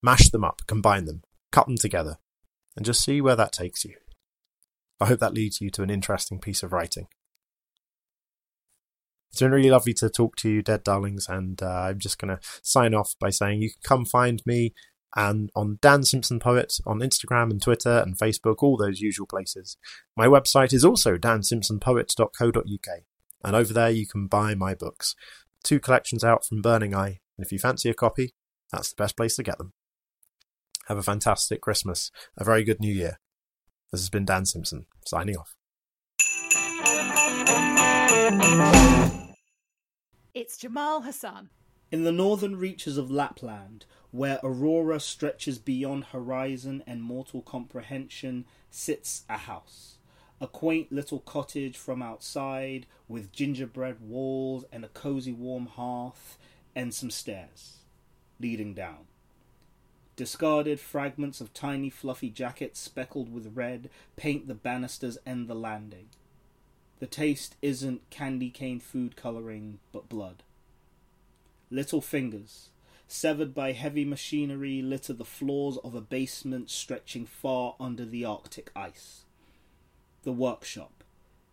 Mash 0.02 0.30
them 0.30 0.46
up, 0.46 0.62
combine 0.67 1.04
them, 1.04 1.24
cut 1.52 1.67
them 1.67 1.76
together, 1.76 2.15
and 2.78 2.86
just 2.86 3.04
see 3.04 3.20
where 3.20 3.36
that 3.36 3.52
takes 3.52 3.84
you. 3.84 3.96
I 5.02 5.08
hope 5.08 5.20
that 5.20 5.34
leads 5.34 5.60
you 5.60 5.70
to 5.72 5.84
an 5.84 5.89
interesting 5.89 6.39
piece 6.39 6.63
of 6.63 6.72
writing. 6.72 7.08
It's 9.34 9.41
been 9.41 9.52
really 9.52 9.70
lovely 9.70 9.94
to 9.96 10.10
talk 10.10 10.38
to 10.38 10.50
you, 10.50 10.62
dead 10.62 10.86
darlings, 10.86 11.28
and 11.28 11.62
uh, 11.62 11.88
I'm 11.89 12.00
just 12.00 12.17
going 12.17 12.34
to 12.34 12.39
sign 12.63 12.94
off 12.94 13.15
by 13.20 13.32
saying 13.32 13.62
you 13.62 13.72
can 13.72 13.82
come 13.84 14.06
find 14.06 14.41
me 14.46 14.74
and 15.13 15.50
on 15.58 15.78
Dan 15.82 16.04
Simpson 16.04 16.39
Poet 16.39 16.78
on 16.86 17.00
Instagram 17.00 17.52
and 17.52 17.62
Twitter 17.62 17.98
and 17.98 18.17
Facebook, 18.17 18.63
all 18.63 18.78
those 18.78 19.02
usual 19.02 19.28
places. 19.28 19.76
My 20.15 20.28
website 20.28 20.72
is 20.72 20.86
also 20.86 21.17
dansimpsonpoet.co.uk, 21.17 23.02
and 23.43 23.56
over 23.56 23.73
there 23.73 23.89
you 23.89 24.08
can 24.08 24.27
buy 24.27 24.56
my 24.56 24.73
books. 24.73 25.15
Two 25.63 25.80
collections 25.80 26.23
out 26.23 26.45
from 26.45 26.62
Burning 26.62 26.95
Eye, 26.95 27.19
and 27.38 27.45
if 27.45 27.51
you 27.51 27.60
fancy 27.60 27.89
a 27.89 27.93
copy, 27.93 28.34
that's 28.71 28.89
the 28.89 29.01
best 29.01 29.15
place 29.17 29.36
to 29.36 29.43
get 29.43 29.58
them. 29.58 29.73
Have 30.88 30.97
a 30.97 31.04
fantastic 31.04 31.62
Christmas, 31.62 32.12
a 32.38 32.43
very 32.43 32.63
good 32.63 32.80
New 32.80 32.93
Year, 32.93 33.19
This 33.91 34.01
has 34.01 34.10
been 34.10 34.25
Dan 34.25 34.45
Simpson, 34.45 34.88
signing 35.06 35.38
off. 35.38 35.56
It's 40.34 40.58
Jamal 40.58 41.01
Hassan. 41.01 41.49
In 41.91 42.04
the 42.04 42.12
northern 42.12 42.56
reaches 42.56 42.97
of 42.97 43.12
Lapland, 43.12 43.86
where 44.12 44.39
aurora 44.43 44.99
stretches 44.99 45.60
beyond 45.60 46.06
horizon 46.06 46.84
and 46.88 47.04
mortal 47.04 47.41
comprehension, 47.41 48.45
sits 48.69 49.23
a 49.30 49.38
house. 49.38 49.97
A 50.41 50.47
quaint 50.47 50.91
little 50.91 51.19
cottage 51.19 51.77
from 51.77 52.01
outside, 52.01 52.88
with 53.08 53.32
gingerbread 53.32 54.01
walls 54.01 54.65
and 54.71 54.84
a 54.84 54.89
cozy 54.89 55.32
warm 55.32 55.67
hearth, 55.67 56.38
and 56.75 56.93
some 56.93 57.12
stairs 57.12 57.77
leading 58.39 58.73
down. 58.73 59.06
Discarded 60.15 60.80
fragments 60.80 61.41
of 61.41 61.54
tiny 61.54 61.89
fluffy 61.89 62.30
jackets 62.30 62.80
speckled 62.80 63.32
with 63.32 63.56
red 63.56 63.89
paint 64.15 64.47
the 64.47 64.56
banisters 64.56 65.17
and 65.25 65.47
the 65.47 65.56
landing. 65.56 66.10
The 66.99 67.08
taste 67.08 67.56
isn't 67.62 68.10
candy 68.10 68.49
cane 68.49 68.80
food 68.80 69.15
coloring, 69.15 69.80
but 69.91 70.10
blood. 70.10 70.43
Little 71.69 72.01
fingers, 72.01 72.69
severed 73.08 73.54
by 73.54 73.73
heavy 73.73 74.06
machinery, 74.06 74.82
litter 74.82 75.13
the 75.13 75.23
floors 75.23 75.77
of 75.84 75.95
a 75.95 76.01
basement 76.01 76.69
stretching 76.69 77.25
far 77.25 77.75
under 77.80 78.06
the 78.06 78.25
Arctic 78.25 78.71
ice. 78.75 79.20
The 80.23 80.31
workshop, 80.31 81.03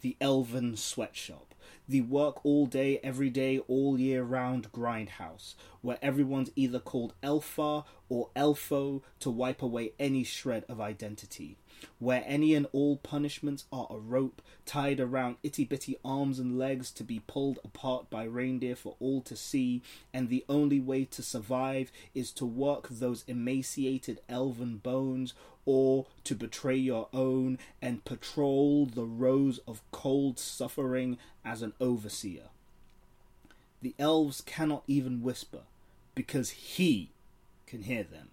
the 0.03 0.17
elven 0.21 0.77
sweatshop, 0.77 1.55
the 1.89 2.03
work 2.03 2.45
all 2.45 2.67
day, 2.67 3.01
every 3.03 3.31
day, 3.31 3.61
all 3.61 3.99
year 3.99 4.23
round 4.23 4.71
grindhouse, 4.73 5.55
where 5.81 5.99
everyone's 6.03 6.51
either 6.55 6.79
called 6.79 7.15
Elfa 7.23 7.85
or 8.11 8.29
Elfo 8.37 9.03
to 9.21 9.31
wipe 9.31 9.63
away 9.63 9.93
any 9.99 10.23
shred 10.23 10.65
of 10.69 10.83
identity, 10.83 11.57
where 11.99 12.23
any 12.27 12.55
and 12.55 12.67
all 12.73 12.97
punishments 12.97 13.65
are 13.73 13.87
a 13.91 13.99
rope 13.99 14.43
tied 14.65 15.01
around 15.01 15.37
itty 15.43 15.65
bitty 15.65 15.97
arms 16.05 16.39
and 16.39 16.59
legs 16.59 16.91
to 16.91 17.05
be 17.05 17.21
pulled 17.27 17.59
apart 17.65 18.11
by 18.11 18.25
reindeer 18.25 18.77
for 18.77 18.97
all 19.01 19.21
to 19.23 19.37
see, 19.37 19.83
and 20.13 20.29
the 20.29 20.45
only 20.49 20.81
way 20.81 21.05
to 21.05 21.23
survive 21.23 21.91
is 22.15 22.31
to 22.33 22.47
work 22.47 22.89
those 22.89 23.25
emaciated 23.27 24.21
elven 24.29 24.77
bones 24.77 25.35
or 25.65 26.07
to 26.25 26.35
betray 26.35 26.77
your 26.77 27.09
own 27.13 27.59
and 27.83 28.05
patrol 28.05 28.87
the 28.87 29.05
rows 29.05 29.59
of 29.69 29.83
cold 29.91 30.39
suffering 30.39 31.19
as 31.45 31.61
an 31.61 31.75
overseer. 31.81 32.45
The 33.83 33.95
elves 33.99 34.41
cannot 34.41 34.83
even 34.87 35.23
whisper, 35.23 35.61
because 36.15 36.51
he 36.51 37.11
can 37.67 37.83
hear 37.83 38.03
them, 38.03 38.29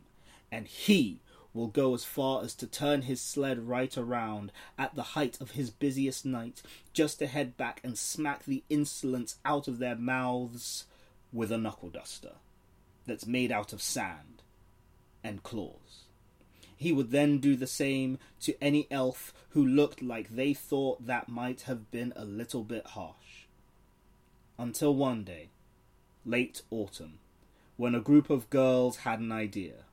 and 0.52 0.66
he 0.66 1.20
will 1.56 1.68
go 1.68 1.94
as 1.96 2.04
far 2.04 2.44
as 2.44 2.54
to 2.54 2.68
turn 2.68 3.04
his 3.04 3.22
sled 3.22 3.68
right 3.68 3.98
around 3.98 4.52
at 4.78 4.94
the 4.94 5.04
height 5.04 5.39
of 5.39 5.52
his 5.52 5.70
busiest 5.70 6.26
night, 6.26 6.62
just 6.94 7.18
to 7.18 7.28
head 7.28 7.56
back 7.56 7.80
and 7.82 7.98
smack 7.98 8.44
the 8.44 8.63
insolence 8.70 9.38
out 9.46 9.68
of 9.68 9.80
their 9.80 9.96
mouths 9.96 10.86
with 11.32 11.52
a 11.52 11.58
knuckle 11.58 11.89
duster 11.89 12.34
that's 13.08 13.26
made 13.26 13.52
out 13.52 13.72
of 13.72 13.82
sand 13.82 14.44
and 15.24 15.44
claws. 15.44 16.04
He 16.76 16.91
would 16.91 17.12
then 17.12 17.38
do 17.38 17.56
the 17.56 17.68
same 17.68 18.20
to 18.41 18.62
any 18.62 18.86
elf 18.91 19.34
who 19.50 19.65
looked 19.65 20.02
like 20.02 20.36
they 20.36 20.54
thought 20.54 21.08
that 21.08 21.30
might 21.30 21.62
have 21.62 21.89
been 21.89 22.12
a 22.18 22.26
little 22.26 22.63
bit 22.63 22.86
harsh. 22.88 23.48
Until 24.60 24.94
one 24.94 25.24
day, 25.24 25.50
late 26.26 26.63
autumn, 26.70 27.20
when 27.78 27.96
a 27.96 28.02
group 28.02 28.30
of 28.30 28.50
girls 28.50 28.98
had 28.98 29.20
an 29.20 29.32
idea. 29.32 29.85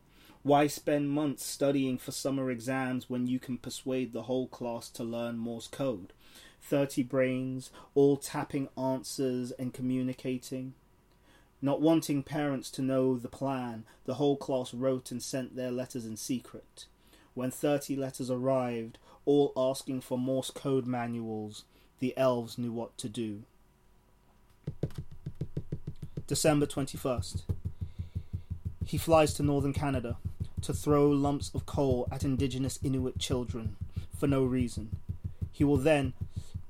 Why 0.45 0.67
spend 0.67 1.09
months 1.09 1.47
studying 1.47 1.99
for 1.99 2.11
summer 2.11 2.51
exams 2.51 3.09
when 3.09 3.29
you 3.29 3.39
can 3.39 3.59
persuade 3.59 4.13
the 4.13 4.23
whole 4.23 4.49
class 4.49 4.89
to 4.91 5.05
learn 5.05 5.39
Morse 5.39 5.69
code? 5.69 6.13
Thirty 6.61 7.05
brains, 7.05 7.71
all 7.95 8.17
tapping 8.17 8.69
answers 8.77 9.53
and 9.53 9.73
communicating. 9.73 10.75
Not 11.61 11.81
wanting 11.81 12.25
parents 12.25 12.73
to 12.73 12.83
know 12.83 13.17
the 13.17 13.29
plan, 13.29 13.85
the 14.05 14.15
whole 14.15 14.37
class 14.37 14.75
wrote 14.75 15.13
and 15.13 15.23
sent 15.23 15.55
their 15.55 15.71
letters 15.71 16.05
in 16.05 16.17
secret. 16.17 16.87
When 17.35 17.53
thirty 17.53 17.95
letters 17.95 18.29
arrived, 18.29 18.99
all 19.25 19.53
asking 19.57 20.01
for 20.01 20.19
Morse 20.19 20.51
code 20.51 20.89
manuals, 20.89 21.63
the 22.01 22.17
elves 22.17 22.59
knew 22.59 22.73
what 22.73 22.99
to 22.99 23.09
do. 23.09 23.45
December 26.27 26.67
21st. 26.67 27.43
He 28.85 28.99
flies 28.99 29.35
to 29.35 29.45
northern 29.45 29.73
Canada 29.73 30.17
to 30.63 30.73
throw 30.73 31.09
lumps 31.09 31.51
of 31.55 31.67
coal 31.67 32.09
at 32.11 32.25
indigenous 32.25 32.79
Inuit 32.83 33.19
children 33.19 33.77
for 34.17 34.27
no 34.27 34.45
reason. 34.45 34.97
He 35.53 35.65
will 35.65 35.77
then 35.77 36.15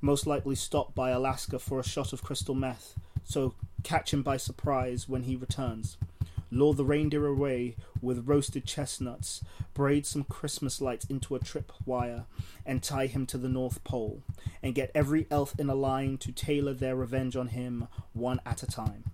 most 0.00 0.26
likely 0.26 0.54
stop 0.54 0.94
by 0.94 1.10
Alaska 1.10 1.58
for 1.58 1.78
a 1.78 1.84
shot 1.84 2.12
of 2.12 2.22
crystal 2.22 2.54
meth, 2.54 2.94
so 3.24 3.54
catch 3.82 4.12
him 4.12 4.22
by 4.22 4.36
surprise 4.36 5.08
when 5.08 5.22
he 5.22 5.36
returns. 5.36 5.96
Lure 6.50 6.74
the 6.74 6.84
reindeer 6.84 7.26
away 7.26 7.76
with 8.02 8.28
roasted 8.28 8.66
chestnuts, 8.66 9.42
braid 9.72 10.04
some 10.04 10.24
Christmas 10.24 10.80
lights 10.82 11.06
into 11.06 11.34
a 11.34 11.38
trip 11.38 11.72
wire, 11.86 12.24
and 12.66 12.82
tie 12.82 13.06
him 13.06 13.24
to 13.26 13.38
the 13.38 13.48
North 13.48 13.82
Pole, 13.84 14.22
and 14.62 14.74
get 14.74 14.90
every 14.94 15.26
elf 15.30 15.54
in 15.58 15.70
a 15.70 15.74
line 15.74 16.18
to 16.18 16.32
tailor 16.32 16.74
their 16.74 16.96
revenge 16.96 17.36
on 17.36 17.48
him 17.48 17.88
one 18.12 18.40
at 18.44 18.62
a 18.62 18.66
time. 18.66 19.04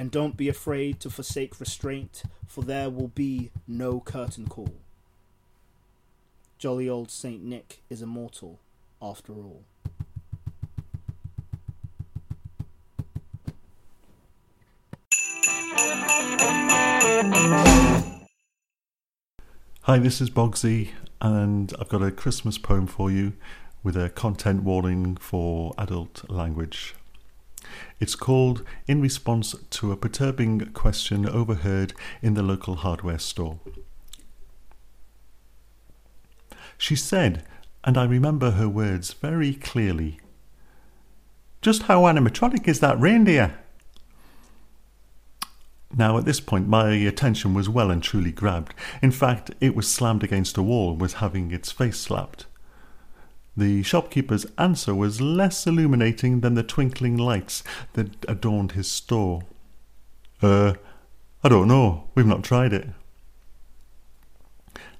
And 0.00 0.10
don't 0.10 0.34
be 0.34 0.48
afraid 0.48 0.98
to 1.00 1.10
forsake 1.10 1.60
restraint, 1.60 2.22
for 2.46 2.64
there 2.64 2.88
will 2.88 3.08
be 3.08 3.50
no 3.68 4.00
curtain 4.00 4.46
call. 4.46 4.76
Jolly 6.56 6.88
old 6.88 7.10
Saint 7.10 7.44
Nick 7.44 7.82
is 7.90 8.00
immortal, 8.00 8.60
after 9.02 9.34
all. 9.34 9.62
Hi, 19.82 19.98
this 19.98 20.22
is 20.22 20.30
Bogsy, 20.30 20.92
and 21.20 21.74
I've 21.78 21.90
got 21.90 22.02
a 22.02 22.10
Christmas 22.10 22.56
poem 22.56 22.86
for 22.86 23.10
you 23.10 23.34
with 23.82 23.98
a 23.98 24.08
content 24.08 24.62
warning 24.62 25.16
for 25.16 25.74
adult 25.76 26.24
language. 26.30 26.94
It's 27.98 28.14
called 28.14 28.64
In 28.86 29.00
Response 29.00 29.54
to 29.70 29.92
a 29.92 29.96
Perturbing 29.96 30.72
Question 30.72 31.28
Overheard 31.28 31.92
in 32.22 32.34
the 32.34 32.42
Local 32.42 32.76
Hardware 32.76 33.18
Store. 33.18 33.60
She 36.78 36.96
said, 36.96 37.44
and 37.84 37.96
I 37.98 38.04
remember 38.04 38.52
her 38.52 38.68
words 38.68 39.12
very 39.12 39.54
clearly 39.54 40.18
Just 41.62 41.84
how 41.84 42.02
animatronic 42.02 42.66
is 42.66 42.80
that 42.80 42.98
reindeer? 43.00 43.58
Now, 45.94 46.18
at 46.18 46.24
this 46.24 46.40
point, 46.40 46.68
my 46.68 46.90
attention 46.92 47.52
was 47.52 47.68
well 47.68 47.90
and 47.90 48.02
truly 48.02 48.30
grabbed. 48.32 48.74
In 49.02 49.10
fact, 49.10 49.50
it 49.60 49.74
was 49.74 49.92
slammed 49.92 50.22
against 50.22 50.56
a 50.56 50.62
wall 50.62 50.96
was 50.96 51.14
having 51.14 51.50
its 51.50 51.72
face 51.72 51.98
slapped. 51.98 52.46
The 53.60 53.82
shopkeeper's 53.82 54.46
answer 54.56 54.94
was 54.94 55.20
less 55.20 55.66
illuminating 55.66 56.40
than 56.40 56.54
the 56.54 56.62
twinkling 56.62 57.18
lights 57.18 57.62
that 57.92 58.24
adorned 58.26 58.72
his 58.72 58.90
store. 58.90 59.42
Uh, 60.40 60.72
I 61.44 61.50
don't 61.50 61.68
know. 61.68 62.08
We've 62.14 62.24
not 62.24 62.42
tried 62.42 62.72
it. 62.72 62.88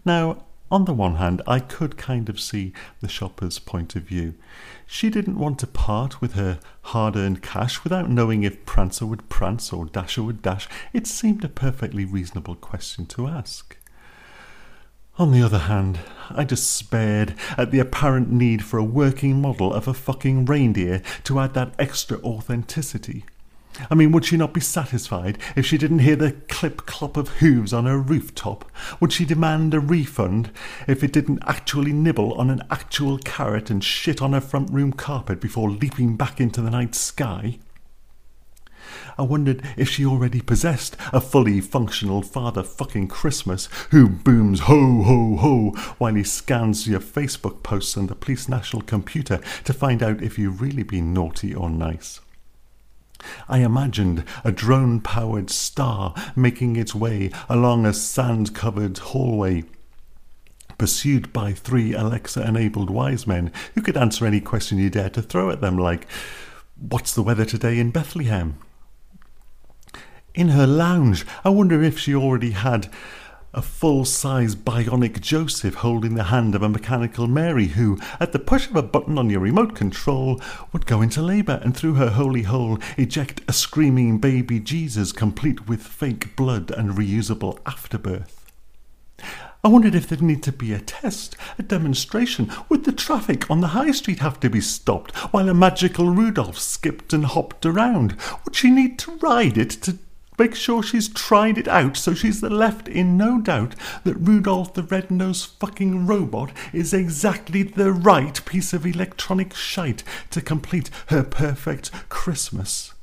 Now, 0.05 0.45
on 0.71 0.85
the 0.85 0.93
one 0.93 1.15
hand, 1.15 1.41
I 1.47 1.61
could 1.61 1.97
kind 1.97 2.29
of 2.29 2.39
see 2.39 2.75
the 3.01 3.09
shopper's 3.09 3.59
point 3.59 3.97
of 3.97 4.03
view. 4.03 4.35
She 4.87 5.09
didn't 5.09 5.39
want 5.39 5.59
to 5.61 5.67
part 5.67 6.21
with 6.21 6.35
her 6.35 6.61
hard 6.83 7.17
earned 7.17 7.43
cash 7.43 7.83
without 7.83 8.11
knowing 8.11 8.43
if 8.43 8.67
Prancer 8.67 9.07
would 9.07 9.31
prance 9.31 9.73
or 9.73 9.87
Dasher 9.87 10.23
would 10.23 10.43
dash. 10.43 10.69
It 10.93 11.07
seemed 11.07 11.45
a 11.45 11.49
perfectly 11.49 12.05
reasonable 12.05 12.57
question 12.57 13.07
to 13.07 13.27
ask. 13.27 13.79
On 15.21 15.33
the 15.33 15.43
other 15.43 15.59
hand, 15.59 15.99
I 16.31 16.45
despaired 16.45 17.35
at 17.59 17.73
the 17.73 17.79
apparent 17.79 18.33
need 18.33 18.65
for 18.65 18.79
a 18.79 18.83
working 18.83 19.39
model 19.39 19.71
of 19.71 19.87
a 19.87 19.93
fucking 19.93 20.47
reindeer 20.47 21.03
to 21.25 21.41
add 21.41 21.53
that 21.53 21.75
extra 21.79 22.17
authenticity. 22.21 23.27
I 23.91 23.95
mean, 23.95 24.13
would 24.13 24.25
she 24.25 24.39
not 24.39 24.55
be 24.55 24.63
satisfied 24.63 25.37
if 25.57 25.67
she 25.67 25.77
didn't 25.77 25.99
hear 25.99 26.17
the 26.17 26.33
clip 26.49 26.87
clop 26.87 27.19
of 27.19 27.29
hooves 27.41 27.75
on 27.75 27.85
her 27.85 27.99
rooftop? 27.99 28.65
Would 28.99 29.13
she 29.13 29.27
demand 29.27 29.75
a 29.75 29.81
refund 29.81 30.53
if 30.89 31.05
it 31.05 31.13
didn't 31.13 31.43
actually 31.47 31.93
nibble 31.93 32.33
on 32.41 32.49
an 32.49 32.63
actual 32.71 33.19
carrot 33.19 33.69
and 33.69 33.85
shit 33.85 34.23
on 34.23 34.33
her 34.33 34.41
front 34.41 34.71
room 34.71 34.91
carpet 34.91 35.39
before 35.39 35.69
leaping 35.69 36.17
back 36.17 36.41
into 36.41 36.63
the 36.63 36.71
night 36.71 36.95
sky? 36.95 37.59
I 39.21 39.25
wondered 39.25 39.63
if 39.77 39.87
she 39.87 40.07
already 40.07 40.41
possessed 40.41 40.97
a 41.13 41.21
fully 41.21 41.61
functional 41.61 42.23
Father 42.23 42.63
fucking 42.63 43.09
Christmas 43.09 43.69
who 43.91 44.09
booms 44.09 44.61
ho 44.61 45.03
ho 45.03 45.37
ho 45.37 45.71
while 45.99 46.15
he 46.15 46.25
scans 46.25 46.89
your 46.89 47.01
Facebook 47.01 47.63
posts 47.63 47.99
on 47.99 48.07
the 48.07 48.15
police 48.15 48.49
national 48.49 48.81
computer 48.81 49.43
to 49.65 49.75
find 49.75 50.03
out 50.03 50.23
if 50.23 50.39
you've 50.39 50.63
really 50.63 50.85
been 50.85 51.13
naughty 51.13 51.55
or 51.55 51.69
nice. 51.69 52.21
I 53.47 53.59
imagined 53.59 54.25
a 54.43 54.51
drone 54.51 55.03
powered 55.03 55.51
star 55.51 56.15
making 56.35 56.77
its 56.77 56.95
way 56.95 57.31
along 57.47 57.85
a 57.85 57.93
sand 57.93 58.55
covered 58.55 58.97
hallway 58.97 59.65
pursued 60.79 61.31
by 61.31 61.53
three 61.53 61.93
Alexa 61.93 62.43
enabled 62.43 62.89
wise 62.89 63.27
men 63.27 63.53
who 63.75 63.83
could 63.83 63.99
answer 63.99 64.25
any 64.25 64.41
question 64.41 64.79
you 64.79 64.89
dare 64.89 65.11
to 65.11 65.21
throw 65.21 65.51
at 65.51 65.61
them, 65.61 65.77
like, 65.77 66.07
What's 66.79 67.13
the 67.13 67.23
weather 67.23 67.45
today 67.45 67.79
in 67.79 67.91
Bethlehem? 67.91 68.57
In 70.33 70.51
her 70.51 70.67
lounge, 70.67 71.27
I 71.45 71.49
wonder 71.49 71.83
if 71.83 71.99
she 71.99 72.15
already 72.15 72.53
had 72.53 72.89
a 73.53 73.61
full 73.61 74.05
size 74.05 74.55
bionic 74.55 75.21
Joseph 75.21 75.75
holding 75.75 76.15
the 76.15 76.25
hand 76.25 76.55
of 76.55 76.63
a 76.63 76.69
mechanical 76.69 77.27
Mary 77.27 77.67
who, 77.67 77.99
at 78.21 78.31
the 78.31 78.39
push 78.39 78.69
of 78.69 78.77
a 78.77 78.83
button 78.83 79.19
on 79.19 79.29
your 79.29 79.41
remote 79.41 79.75
control, 79.75 80.41
would 80.73 80.87
go 80.87 81.03
into 81.03 81.21
labour 81.21 81.61
and 81.65 81.77
through 81.77 81.95
her 81.95 82.11
holy 82.11 82.43
hole 82.43 82.79
eject 82.97 83.43
a 83.49 83.53
screaming 83.53 84.19
baby 84.19 84.61
Jesus 84.61 85.11
complete 85.11 85.67
with 85.67 85.83
fake 85.83 86.37
blood 86.37 86.71
and 86.71 86.93
reusable 86.93 87.59
afterbirth. 87.67 88.53
I 89.65 89.69
wondered 89.69 89.97
if 89.97 90.09
there'd 90.09 90.23
need 90.23 90.45
to 90.45 90.53
be 90.53 90.73
a 90.73 90.79
test, 90.79 91.37
a 91.59 91.65
demonstration. 91.65 92.53
Would 92.69 92.85
the 92.85 92.93
traffic 92.93 93.51
on 93.51 93.61
the 93.61 93.69
high 93.69 93.91
street 93.91 94.21
have 94.21 94.39
to 94.41 94.49
be 94.49 94.61
stopped 94.61 95.15
while 95.33 95.49
a 95.49 95.55
magical 95.55 96.09
Rudolph 96.09 96.59
skipped 96.59 97.13
and 97.13 97.27
hopped 97.27 97.67
around? 97.67 98.17
Would 98.45 98.55
she 98.55 98.71
need 98.71 98.97
to 99.01 99.17
ride 99.17 99.59
it 99.59 99.71
to 99.83 99.99
make 100.41 100.55
sure 100.55 100.83
she's 100.83 101.11
tried 101.11 101.59
it 101.59 101.69
out 101.69 101.99
so 101.99 102.15
she's 102.15 102.43
left 102.43 102.89
in 102.89 103.19
no 103.19 103.43
doubt 103.43 103.75
that 104.05 104.15
Rudolph 104.15 104.73
the 104.73 104.83
red-nosed 104.83 105.51
fucking 105.61 106.07
robot 106.07 106.51
is 106.73 106.95
exactly 106.95 107.63
the 107.63 107.93
right 107.93 108.43
piece 108.47 108.73
of 108.73 108.87
electronic 108.87 109.55
shite 109.55 110.03
to 110.31 110.41
complete 110.41 110.89
her 111.09 111.23
perfect 111.23 111.91
Christmas? 112.09 112.95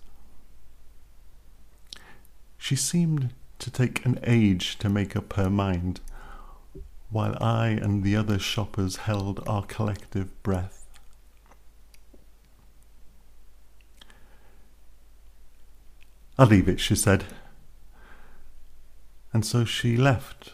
She 2.58 2.76
seemed 2.76 3.36
to 3.60 3.70
take 3.70 4.04
an 4.04 4.20
age 4.24 4.80
to 4.80 4.90
make 4.90 5.16
up 5.16 5.34
her 5.34 5.52
mind 5.52 6.00
while 7.12 7.38
I 7.40 7.68
and 7.68 8.04
the 8.04 8.16
other 8.16 8.40
shoppers 8.40 8.96
held 8.96 9.44
our 9.48 9.64
collective 9.64 10.42
breath. 10.42 10.77
I'll 16.38 16.48
leave 16.48 16.68
it, 16.68 16.80
she 16.80 16.96
said. 16.96 17.26
And 19.34 19.46
so 19.46 19.66
she 19.66 19.98
left, 19.98 20.54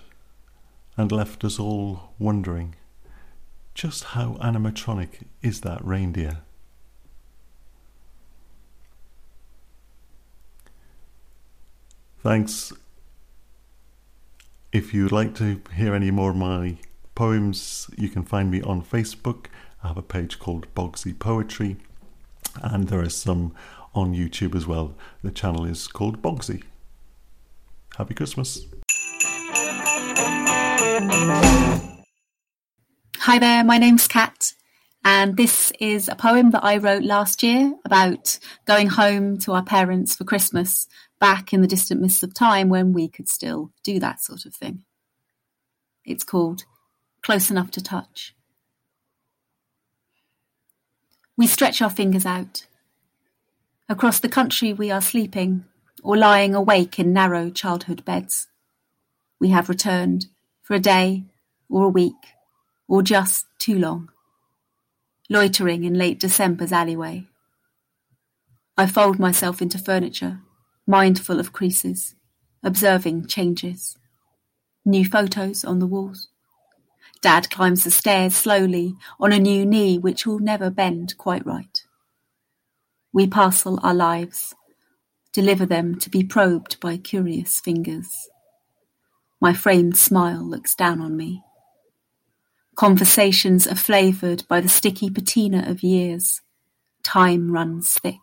and 0.97 1.11
left 1.11 1.43
us 1.43 1.59
all 1.59 2.13
wondering 2.19 2.75
just 3.73 4.03
how 4.03 4.37
animatronic 4.41 5.25
is 5.41 5.61
that 5.61 5.83
reindeer? 5.83 6.39
Thanks 12.21 12.71
if 14.73 14.91
you'd 14.91 15.11
like 15.11 15.35
to 15.35 15.61
hear 15.75 15.93
any 15.93 16.09
more 16.09 16.31
of 16.31 16.35
my 16.35 16.77
poems, 17.13 17.89
you 17.95 18.09
can 18.09 18.23
find 18.23 18.49
me 18.49 18.59
on 18.63 18.81
Facebook. 18.81 19.45
I 19.83 19.89
have 19.89 19.97
a 19.97 20.01
page 20.01 20.39
called 20.39 20.65
Bogsy 20.73 21.17
Poetry, 21.17 21.77
and 22.59 22.87
there 22.87 22.99
are 22.99 23.09
some 23.09 23.53
on 23.95 24.13
YouTube 24.13 24.55
as 24.55 24.65
well. 24.65 24.95
The 25.23 25.31
channel 25.31 25.65
is 25.65 25.87
called 25.87 26.21
Bogsy. 26.21 26.63
Happy 27.97 28.13
Christmas. 28.13 28.65
Hi 33.17 33.39
there, 33.39 33.63
my 33.63 33.77
name's 33.77 34.07
Kat, 34.07 34.53
and 35.05 35.37
this 35.37 35.71
is 35.79 36.09
a 36.09 36.15
poem 36.15 36.51
that 36.51 36.63
I 36.63 36.77
wrote 36.77 37.03
last 37.03 37.41
year 37.43 37.73
about 37.85 38.37
going 38.65 38.87
home 38.87 39.37
to 39.39 39.53
our 39.53 39.63
parents 39.63 40.15
for 40.15 40.23
Christmas 40.23 40.87
back 41.19 41.53
in 41.53 41.61
the 41.61 41.67
distant 41.67 42.01
mists 42.01 42.23
of 42.23 42.33
time 42.33 42.69
when 42.69 42.93
we 42.93 43.07
could 43.07 43.29
still 43.29 43.71
do 43.83 43.99
that 43.99 44.21
sort 44.21 44.45
of 44.45 44.53
thing. 44.53 44.83
It's 46.03 46.23
called 46.23 46.65
Close 47.21 47.49
Enough 47.49 47.71
to 47.71 47.81
Touch. 47.81 48.35
We 51.37 51.47
stretch 51.47 51.81
our 51.81 51.89
fingers 51.89 52.25
out. 52.25 52.67
Across 53.89 54.21
the 54.21 54.29
country 54.29 54.71
we 54.71 54.91
are 54.91 55.01
sleeping 55.01 55.65
or 56.03 56.15
lying 56.15 56.55
awake 56.55 56.99
in 56.99 57.11
narrow 57.11 57.49
childhood 57.49 58.05
beds. 58.05 58.47
We 59.39 59.49
have 59.49 59.67
returned 59.67 60.27
for 60.61 60.73
a 60.73 60.79
day 60.79 61.25
or 61.69 61.83
a 61.85 61.89
week 61.89 62.33
or 62.87 63.03
just 63.03 63.45
too 63.59 63.77
long, 63.77 64.09
loitering 65.29 65.83
in 65.83 65.95
late 65.95 66.19
December's 66.19 66.71
alleyway. 66.71 67.27
I 68.77 68.87
fold 68.87 69.19
myself 69.19 69.61
into 69.61 69.77
furniture 69.77 70.39
mindful 70.85 71.39
of 71.39 71.53
creases, 71.53 72.15
observing 72.61 73.25
changes. 73.27 73.97
New 74.85 75.05
photos 75.05 75.63
on 75.63 75.79
the 75.79 75.87
walls. 75.87 76.27
Dad 77.21 77.49
climbs 77.49 77.85
the 77.85 77.91
stairs 77.91 78.35
slowly 78.35 78.95
on 79.19 79.31
a 79.31 79.39
new 79.39 79.65
knee 79.65 79.97
which 79.97 80.25
will 80.25 80.39
never 80.39 80.69
bend 80.69 81.17
quite 81.17 81.45
right. 81.45 81.82
We 83.13 83.27
parcel 83.27 83.79
our 83.83 83.93
lives, 83.93 84.55
deliver 85.33 85.67
them 85.67 85.99
to 85.99 86.09
be 86.09 86.23
probed 86.23 86.79
by 86.79 86.97
curious 86.97 87.59
fingers. 87.59 88.27
My 89.39 89.53
framed 89.53 89.97
smile 89.97 90.43
looks 90.43 90.73
down 90.73 90.99
on 90.99 91.15
me. 91.15 91.43
Conversations 92.75 93.67
are 93.67 93.75
flavoured 93.75 94.47
by 94.47 94.61
the 94.61 94.69
sticky 94.69 95.11
patina 95.11 95.69
of 95.69 95.83
years. 95.83 96.41
Time 97.03 97.51
runs 97.51 97.99
thick. 97.99 98.15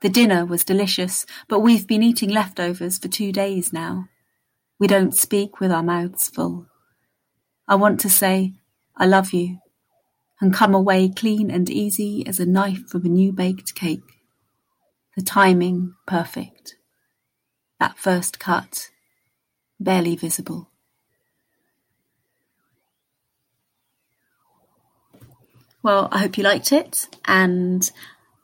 The 0.00 0.08
dinner 0.08 0.46
was 0.46 0.64
delicious, 0.64 1.26
but 1.46 1.60
we've 1.60 1.86
been 1.86 2.02
eating 2.02 2.30
leftovers 2.30 2.96
for 2.98 3.08
two 3.08 3.32
days 3.32 3.70
now. 3.70 4.08
We 4.78 4.86
don't 4.86 5.14
speak 5.14 5.60
with 5.60 5.70
our 5.70 5.82
mouths 5.82 6.30
full. 6.30 6.68
I 7.68 7.74
want 7.74 8.00
to 8.00 8.08
say, 8.08 8.54
I 8.96 9.04
love 9.04 9.34
you, 9.34 9.58
and 10.40 10.54
come 10.54 10.74
away 10.74 11.08
clean 11.08 11.50
and 11.50 11.68
easy 11.68 12.26
as 12.26 12.40
a 12.40 12.46
knife 12.46 12.88
from 12.88 13.04
a 13.04 13.08
new 13.08 13.32
baked 13.32 13.74
cake. 13.74 14.00
The 15.16 15.22
timing 15.22 15.94
perfect. 16.06 16.76
That 17.78 17.98
first 17.98 18.38
cut, 18.38 18.90
barely 19.78 20.16
visible. 20.16 20.70
Well, 25.82 26.08
I 26.12 26.18
hope 26.18 26.36
you 26.36 26.44
liked 26.44 26.72
it, 26.72 27.08
and 27.24 27.90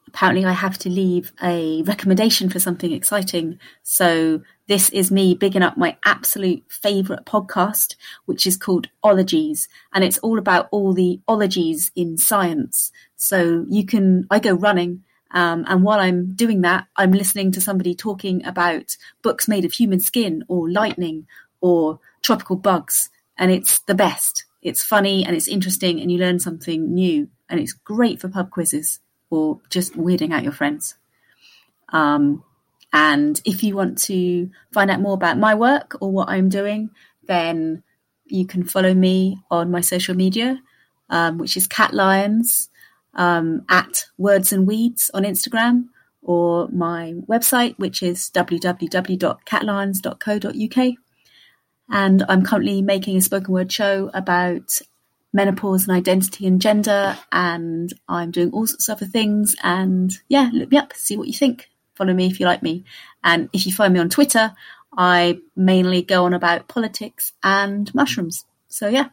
apparently 0.09 0.47
I 0.47 0.53
have 0.53 0.79
to 0.79 0.89
leave 0.89 1.33
a 1.43 1.83
recommendation 1.83 2.49
for 2.49 2.59
something 2.59 2.93
exciting. 2.93 3.59
So 3.83 4.41
this 4.69 4.91
is 4.91 5.13
me 5.13 5.35
bigging 5.35 5.63
up 5.63 5.77
my 5.77 5.97
absolute 6.05 6.65
favorite 6.69 7.25
podcast, 7.25 7.95
which 8.25 8.47
is 8.47 8.57
called 8.57 8.89
Ologies. 9.03 9.69
And 9.95 10.03
it's 10.03 10.19
all 10.19 10.39
about 10.39 10.69
all 10.73 10.93
the 10.93 11.21
ologies 11.29 11.93
in 11.95 12.19
science. 12.19 12.91
So 13.17 13.65
you 13.69 13.87
can, 13.87 14.27
I 14.31 14.41
go 14.41 14.55
running. 14.55 15.05
Um, 15.31 15.65
and 15.69 15.83
while 15.85 16.01
I'm 16.01 16.35
doing 16.35 16.63
that, 16.63 16.87
I'm 16.97 17.13
listening 17.13 17.53
to 17.53 17.61
somebody 17.61 17.95
talking 17.95 18.45
about 18.45 18.97
books 19.23 19.47
made 19.47 19.65
of 19.65 19.73
human 19.73 20.01
skin 20.01 20.45
or 20.49 20.69
lightning 20.69 21.27
or 21.61 22.01
tropical 22.23 22.57
bugs. 22.57 23.09
And 23.39 23.53
it's 23.53 23.79
the 23.81 23.95
best. 23.95 24.47
It's 24.63 24.83
funny 24.83 25.25
and 25.25 25.37
it's 25.37 25.47
interesting 25.47 26.01
and 26.01 26.11
you 26.11 26.19
learn 26.19 26.41
something 26.41 26.93
new 26.93 27.29
and 27.49 27.61
it's 27.61 27.73
great 27.73 28.21
for 28.21 28.29
pub 28.29 28.51
quizzes 28.51 28.99
or 29.31 29.61
just 29.71 29.93
weirding 29.95 30.33
out 30.33 30.43
your 30.43 30.53
friends. 30.53 30.97
Um, 31.91 32.43
and 32.97 33.41
if 33.45 33.63
you 33.63 33.77
want 33.77 33.99
to 33.99 34.51
find 34.73 34.91
out 34.91 35.03
more 35.03 35.13
about 35.13 35.37
my 35.37 35.55
work 35.55 35.99
or 36.01 36.11
what 36.11 36.31
I'm 36.31 36.49
doing, 36.49 36.89
then 37.25 37.83
you 38.25 38.47
can 38.47 38.65
follow 38.65 38.95
me 38.95 39.37
on 39.51 39.71
my 39.71 39.83
social 39.83 40.15
media, 40.15 40.63
um, 41.11 41.37
which 41.37 41.59
is 41.59 41.67
Cat 41.67 41.93
Lions 41.93 42.71
um, 43.13 43.67
at 43.69 44.07
Words 44.17 44.51
and 44.51 44.67
Weeds 44.67 45.11
on 45.13 45.25
Instagram, 45.25 45.89
or 46.23 46.69
my 46.69 47.13
website, 47.29 47.79
which 47.79 48.03
is 48.03 48.31
www.catlions.co.uk. 48.31 50.95
And 51.91 52.25
I'm 52.31 52.47
currently 52.47 52.81
making 52.81 53.19
a 53.19 53.21
spoken 53.21 53.53
word 53.53 53.71
show 53.71 54.11
about 54.15 54.81
menopause 55.35 55.87
and 55.87 55.95
identity 55.95 56.47
and 56.47 56.63
gender, 56.63 57.19
and 57.31 57.93
I'm 58.09 58.31
doing 58.31 58.53
all 58.53 58.67
sorts 58.67 58.89
of 58.89 58.97
other 58.97 59.05
things. 59.05 59.55
And 59.63 60.17
yeah, 60.29 60.49
look 60.51 60.71
me 60.71 60.79
up, 60.79 60.95
see 60.95 61.19
what 61.19 61.27
you 61.27 61.35
think. 61.35 61.69
Follow 61.97 62.15
me 62.15 62.27
if 62.27 62.39
you 62.39 62.47
like 62.47 62.63
me. 62.63 62.85
And 63.25 63.49
if 63.53 63.67
you 63.67 63.73
find 63.73 63.93
me 63.93 64.01
on 64.01 64.09
Twitter, 64.09 64.55
I 64.97 65.41
mainly 65.57 66.03
go 66.03 66.25
on 66.25 66.35
about 66.35 66.69
politics 66.69 67.33
and 67.43 67.93
mushrooms. 67.95 68.45
So 68.69 68.89
yeah, 68.89 69.09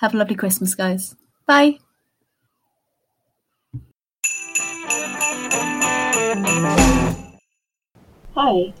have 0.00 0.14
a 0.14 0.18
lovely 0.18 0.36
Christmas, 0.36 0.74
guys. 0.74 1.16
Bye. 1.46 1.78
Hi, 8.34 8.74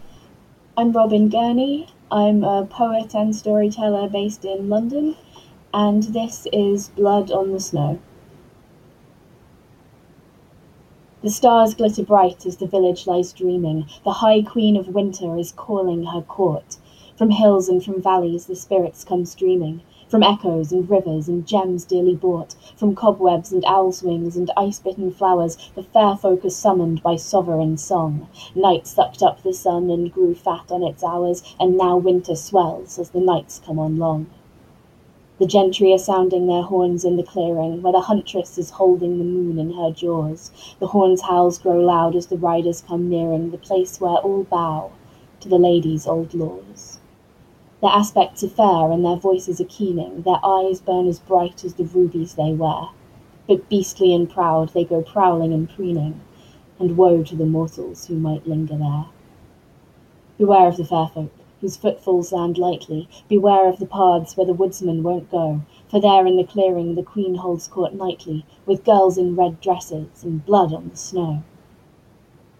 I'm 0.76 0.92
Robin 0.92 1.28
Gurney. 1.30 1.88
I'm 2.10 2.44
a 2.44 2.66
poet 2.66 3.14
and 3.14 3.34
storyteller 3.34 4.08
based 4.08 4.44
in 4.44 4.68
London 4.68 5.16
and 5.76 6.02
this 6.04 6.46
is 6.52 6.88
Blood 6.88 7.30
on 7.30 7.52
the 7.52 7.60
Snow. 7.60 8.00
The 11.26 11.32
stars 11.32 11.74
glitter 11.74 12.04
bright 12.04 12.46
as 12.46 12.58
the 12.58 12.68
village 12.68 13.08
lies 13.08 13.32
dreaming. 13.32 13.86
The 14.04 14.12
High 14.22 14.42
Queen 14.42 14.76
of 14.76 14.94
Winter 14.94 15.36
is 15.36 15.50
calling 15.50 16.04
her 16.04 16.22
court. 16.22 16.76
From 17.16 17.30
hills 17.30 17.68
and 17.68 17.84
from 17.84 18.00
valleys 18.00 18.46
the 18.46 18.54
spirits 18.54 19.02
come 19.02 19.24
streaming, 19.24 19.80
from 20.06 20.22
echoes 20.22 20.70
and 20.70 20.88
rivers 20.88 21.26
and 21.26 21.44
gems 21.44 21.84
dearly 21.84 22.14
bought, 22.14 22.54
from 22.76 22.94
cobwebs 22.94 23.50
and 23.52 23.64
owl's 23.64 24.04
wings 24.04 24.36
and 24.36 24.52
ice-bitten 24.56 25.10
flowers, 25.10 25.58
the 25.74 25.82
fair 25.82 26.14
folk 26.14 26.44
are 26.44 26.48
summoned 26.48 27.02
by 27.02 27.16
sovereign 27.16 27.76
song. 27.76 28.28
Night 28.54 28.86
sucked 28.86 29.20
up 29.20 29.42
the 29.42 29.52
sun 29.52 29.90
and 29.90 30.12
grew 30.12 30.32
fat 30.32 30.70
on 30.70 30.84
its 30.84 31.02
hours, 31.02 31.42
and 31.58 31.76
now 31.76 31.96
winter 31.96 32.36
swells 32.36 33.00
as 33.00 33.10
the 33.10 33.18
nights 33.18 33.60
come 33.66 33.80
on 33.80 33.96
long. 33.96 34.28
The 35.38 35.46
gentry 35.46 35.92
are 35.92 35.98
sounding 35.98 36.46
their 36.46 36.62
horns 36.62 37.04
in 37.04 37.16
the 37.16 37.22
clearing, 37.22 37.82
where 37.82 37.92
the 37.92 38.00
huntress 38.00 38.56
is 38.56 38.70
holding 38.70 39.18
the 39.18 39.24
moon 39.24 39.58
in 39.58 39.72
her 39.72 39.90
jaws. 39.90 40.50
The 40.78 40.86
horn's 40.86 41.22
howls 41.22 41.58
grow 41.58 41.78
loud 41.78 42.16
as 42.16 42.28
the 42.28 42.38
riders 42.38 42.80
come 42.80 43.10
nearing 43.10 43.50
the 43.50 43.58
place 43.58 44.00
where 44.00 44.16
all 44.16 44.44
bow 44.44 44.92
to 45.40 45.48
the 45.50 45.58
lady's 45.58 46.06
old 46.06 46.32
laws. 46.32 47.00
Their 47.82 47.90
aspects 47.90 48.42
are 48.44 48.48
fair 48.48 48.90
and 48.90 49.04
their 49.04 49.16
voices 49.16 49.60
are 49.60 49.66
keening, 49.66 50.22
their 50.22 50.40
eyes 50.42 50.80
burn 50.80 51.06
as 51.06 51.20
bright 51.20 51.64
as 51.66 51.74
the 51.74 51.84
rubies 51.84 52.34
they 52.34 52.54
wear. 52.54 52.88
But 53.46 53.68
beastly 53.68 54.14
and 54.14 54.30
proud 54.30 54.70
they 54.70 54.84
go 54.84 55.02
prowling 55.02 55.52
and 55.52 55.68
preening, 55.68 56.22
and 56.78 56.96
woe 56.96 57.22
to 57.22 57.36
the 57.36 57.44
mortals 57.44 58.06
who 58.06 58.14
might 58.16 58.46
linger 58.48 58.78
there. 58.78 59.06
Beware 60.38 60.68
of 60.68 60.78
the 60.78 60.84
fair 60.86 61.08
folk, 61.08 61.32
whose 61.60 61.76
footfalls 61.76 62.32
land 62.32 62.58
lightly, 62.58 63.08
beware 63.28 63.68
of 63.68 63.78
the 63.78 63.86
paths 63.86 64.36
where 64.36 64.46
the 64.46 64.52
woodsman 64.52 65.02
won't 65.02 65.30
go, 65.30 65.62
for 65.88 66.00
there 66.00 66.26
in 66.26 66.36
the 66.36 66.44
clearing 66.44 66.94
the 66.94 67.02
queen 67.02 67.36
holds 67.36 67.66
court 67.66 67.94
nightly, 67.94 68.44
with 68.66 68.84
girls 68.84 69.16
in 69.16 69.36
red 69.36 69.60
dresses 69.60 70.22
and 70.22 70.44
blood 70.44 70.72
on 70.72 70.88
the 70.88 70.96
snow. 70.96 71.42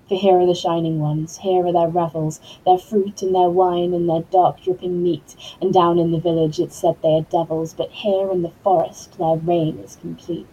For 0.08 0.14
here 0.14 0.38
are 0.38 0.46
the 0.46 0.54
shining 0.54 1.00
ones, 1.00 1.38
here 1.38 1.66
are 1.66 1.72
their 1.72 1.88
revels, 1.88 2.40
their 2.64 2.78
fruit 2.78 3.22
and 3.22 3.34
their 3.34 3.50
wine 3.50 3.92
and 3.92 4.08
their 4.08 4.22
dark 4.22 4.60
dripping 4.60 5.02
meat, 5.02 5.34
and 5.60 5.74
down 5.74 5.98
in 5.98 6.12
the 6.12 6.20
village 6.20 6.60
it's 6.60 6.76
said 6.76 6.96
they 7.02 7.16
are 7.16 7.22
devils, 7.22 7.74
but 7.74 7.90
here 7.90 8.30
in 8.30 8.42
the 8.42 8.52
forest 8.62 9.18
their 9.18 9.36
reign 9.36 9.78
is 9.78 9.96
complete. 9.96 10.46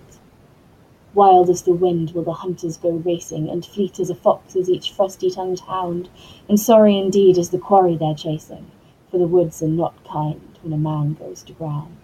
Wild 1.16 1.48
as 1.48 1.62
the 1.62 1.74
wind 1.74 2.12
will 2.12 2.24
the 2.24 2.34
hunters 2.34 2.76
go 2.78 2.90
racing, 2.90 3.48
and 3.48 3.64
fleet 3.64 4.00
as 4.00 4.10
a 4.10 4.16
fox 4.16 4.56
is 4.56 4.68
each 4.68 4.92
frosty-tongued 4.92 5.60
hound, 5.60 6.10
and 6.50 6.60
sorry 6.60 6.98
indeed 6.98 7.38
is 7.38 7.52
the 7.52 7.60
quarry 7.60 7.96
they're 7.96 8.16
chasing, 8.16 8.66
for 9.12 9.20
the 9.20 9.28
woods 9.28 9.62
are 9.62 9.68
not 9.68 10.04
kind 10.04 10.58
when 10.64 10.74
a 10.74 10.78
man 10.78 11.14
goes 11.14 11.44
to 11.44 11.54
ground. 11.54 11.98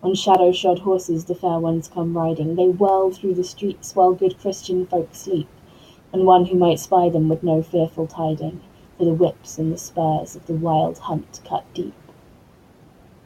On 0.00 0.14
shadow-shod 0.14 0.78
horses 0.78 1.24
the 1.24 1.34
fair 1.34 1.58
ones 1.58 1.88
come 1.88 2.16
riding, 2.16 2.54
they 2.54 2.68
whirl 2.68 3.10
through 3.10 3.34
the 3.34 3.42
streets 3.42 3.96
while 3.96 4.12
good 4.12 4.38
Christian 4.38 4.86
folk 4.86 5.12
sleep, 5.12 5.48
and 6.12 6.24
one 6.24 6.46
who 6.46 6.56
might 6.56 6.78
spy 6.78 7.08
them 7.08 7.28
would 7.28 7.42
know 7.42 7.62
fearful 7.62 8.06
tiding, 8.06 8.60
for 8.96 9.06
the 9.06 9.12
whips 9.12 9.58
and 9.58 9.72
the 9.72 9.78
spurs 9.78 10.36
of 10.36 10.46
the 10.46 10.54
wild 10.54 10.98
hunt 10.98 11.40
cut 11.44 11.64
deep. 11.74 11.94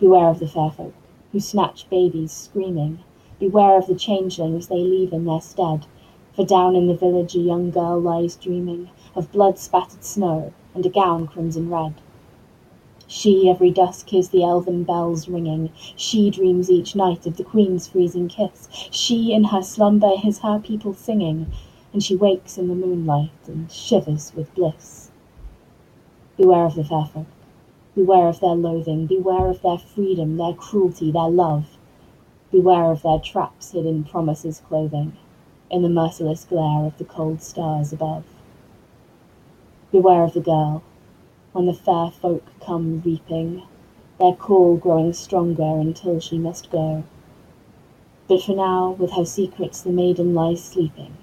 Beware 0.00 0.28
of 0.28 0.38
the 0.38 0.48
fair 0.48 0.70
folk, 0.70 0.94
who 1.30 1.40
snatch 1.40 1.90
babies 1.90 2.32
screaming, 2.32 3.00
Beware 3.42 3.76
of 3.76 3.88
the 3.88 3.96
changelings 3.96 4.68
they 4.68 4.76
leave 4.76 5.12
in 5.12 5.24
their 5.24 5.40
stead, 5.40 5.86
for 6.32 6.46
down 6.46 6.76
in 6.76 6.86
the 6.86 6.94
village 6.94 7.34
a 7.34 7.40
young 7.40 7.72
girl 7.72 8.00
lies 8.00 8.36
dreaming 8.36 8.88
of 9.16 9.32
blood-spattered 9.32 10.04
snow 10.04 10.52
and 10.76 10.86
a 10.86 10.88
gown 10.88 11.26
crimson 11.26 11.68
red. 11.68 11.94
She 13.08 13.50
every 13.50 13.72
dusk 13.72 14.10
hears 14.10 14.28
the 14.28 14.44
elven 14.44 14.84
bells 14.84 15.26
ringing, 15.26 15.70
she 15.96 16.30
dreams 16.30 16.70
each 16.70 16.94
night 16.94 17.26
of 17.26 17.36
the 17.36 17.42
queen's 17.42 17.88
freezing 17.88 18.28
kiss, 18.28 18.68
she 18.92 19.32
in 19.32 19.42
her 19.42 19.62
slumber 19.62 20.16
hears 20.16 20.38
her 20.38 20.60
people 20.60 20.94
singing, 20.94 21.50
and 21.92 22.00
she 22.00 22.14
wakes 22.14 22.56
in 22.56 22.68
the 22.68 22.76
moonlight 22.76 23.32
and 23.48 23.72
shivers 23.72 24.32
with 24.36 24.54
bliss. 24.54 25.10
Beware 26.36 26.66
of 26.66 26.76
the 26.76 26.84
fair 26.84 27.06
folk, 27.06 27.26
beware 27.96 28.28
of 28.28 28.38
their 28.38 28.50
loathing, 28.50 29.06
beware 29.06 29.48
of 29.48 29.62
their 29.62 29.78
freedom, 29.78 30.36
their 30.36 30.54
cruelty, 30.54 31.10
their 31.10 31.28
love. 31.28 31.71
Beware 32.52 32.90
of 32.90 33.00
their 33.00 33.18
traps 33.18 33.72
hid 33.72 33.86
in 33.86 34.04
promises' 34.04 34.60
clothing, 34.68 35.16
in 35.70 35.80
the 35.80 35.88
merciless 35.88 36.44
glare 36.44 36.84
of 36.84 36.98
the 36.98 37.04
cold 37.04 37.40
stars 37.40 37.94
above. 37.94 38.24
Beware 39.90 40.22
of 40.24 40.34
the 40.34 40.40
girl, 40.40 40.82
when 41.52 41.64
the 41.64 41.72
fair 41.72 42.10
folk 42.10 42.44
come 42.60 43.00
reaping, 43.00 43.62
their 44.18 44.34
call 44.34 44.76
growing 44.76 45.14
stronger 45.14 45.80
until 45.80 46.20
she 46.20 46.36
must 46.36 46.70
go. 46.70 47.04
But 48.28 48.42
for 48.42 48.54
now, 48.54 48.90
with 48.90 49.12
her 49.12 49.24
secrets 49.24 49.80
the 49.80 49.90
maiden 49.90 50.34
lies 50.34 50.62
sleeping, 50.62 51.16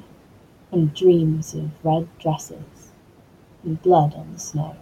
and 0.72 0.96
dreams 0.96 1.54
of 1.54 1.70
red 1.86 2.08
dresses 2.18 2.92
and 3.64 3.80
blood 3.84 4.16
on 4.16 4.34
the 4.34 4.40
snow. 4.40 4.76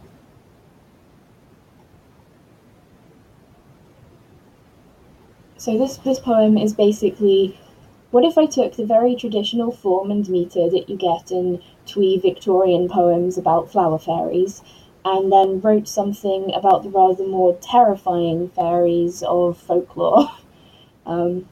So 5.68 5.78
this 5.78 5.98
this 5.98 6.18
poem 6.18 6.58
is 6.58 6.74
basically 6.74 7.60
what 8.12 8.24
if 8.24 8.38
I 8.38 8.46
took 8.46 8.78
the 8.78 8.86
very 8.86 9.18
traditional 9.18 9.70
form 9.70 10.12
and 10.12 10.30
meter 10.30 10.70
that 10.70 10.88
you 10.88 10.96
get 10.96 11.30
in 11.30 11.62
twee 11.86 12.18
Victorian 12.18 12.88
poems 12.88 13.38
about 13.38 13.70
flower 13.70 14.00
fairies 14.00 14.62
and 15.04 15.30
then 15.30 15.60
wrote 15.60 15.90
something 15.90 16.54
about 16.54 16.84
the 16.84 16.90
rather 16.90 17.28
more 17.28 17.54
terrifying 17.56 18.48
fairies 18.48 19.24
of 19.24 19.58
folklore. 19.58 20.32
Um, 21.06 21.48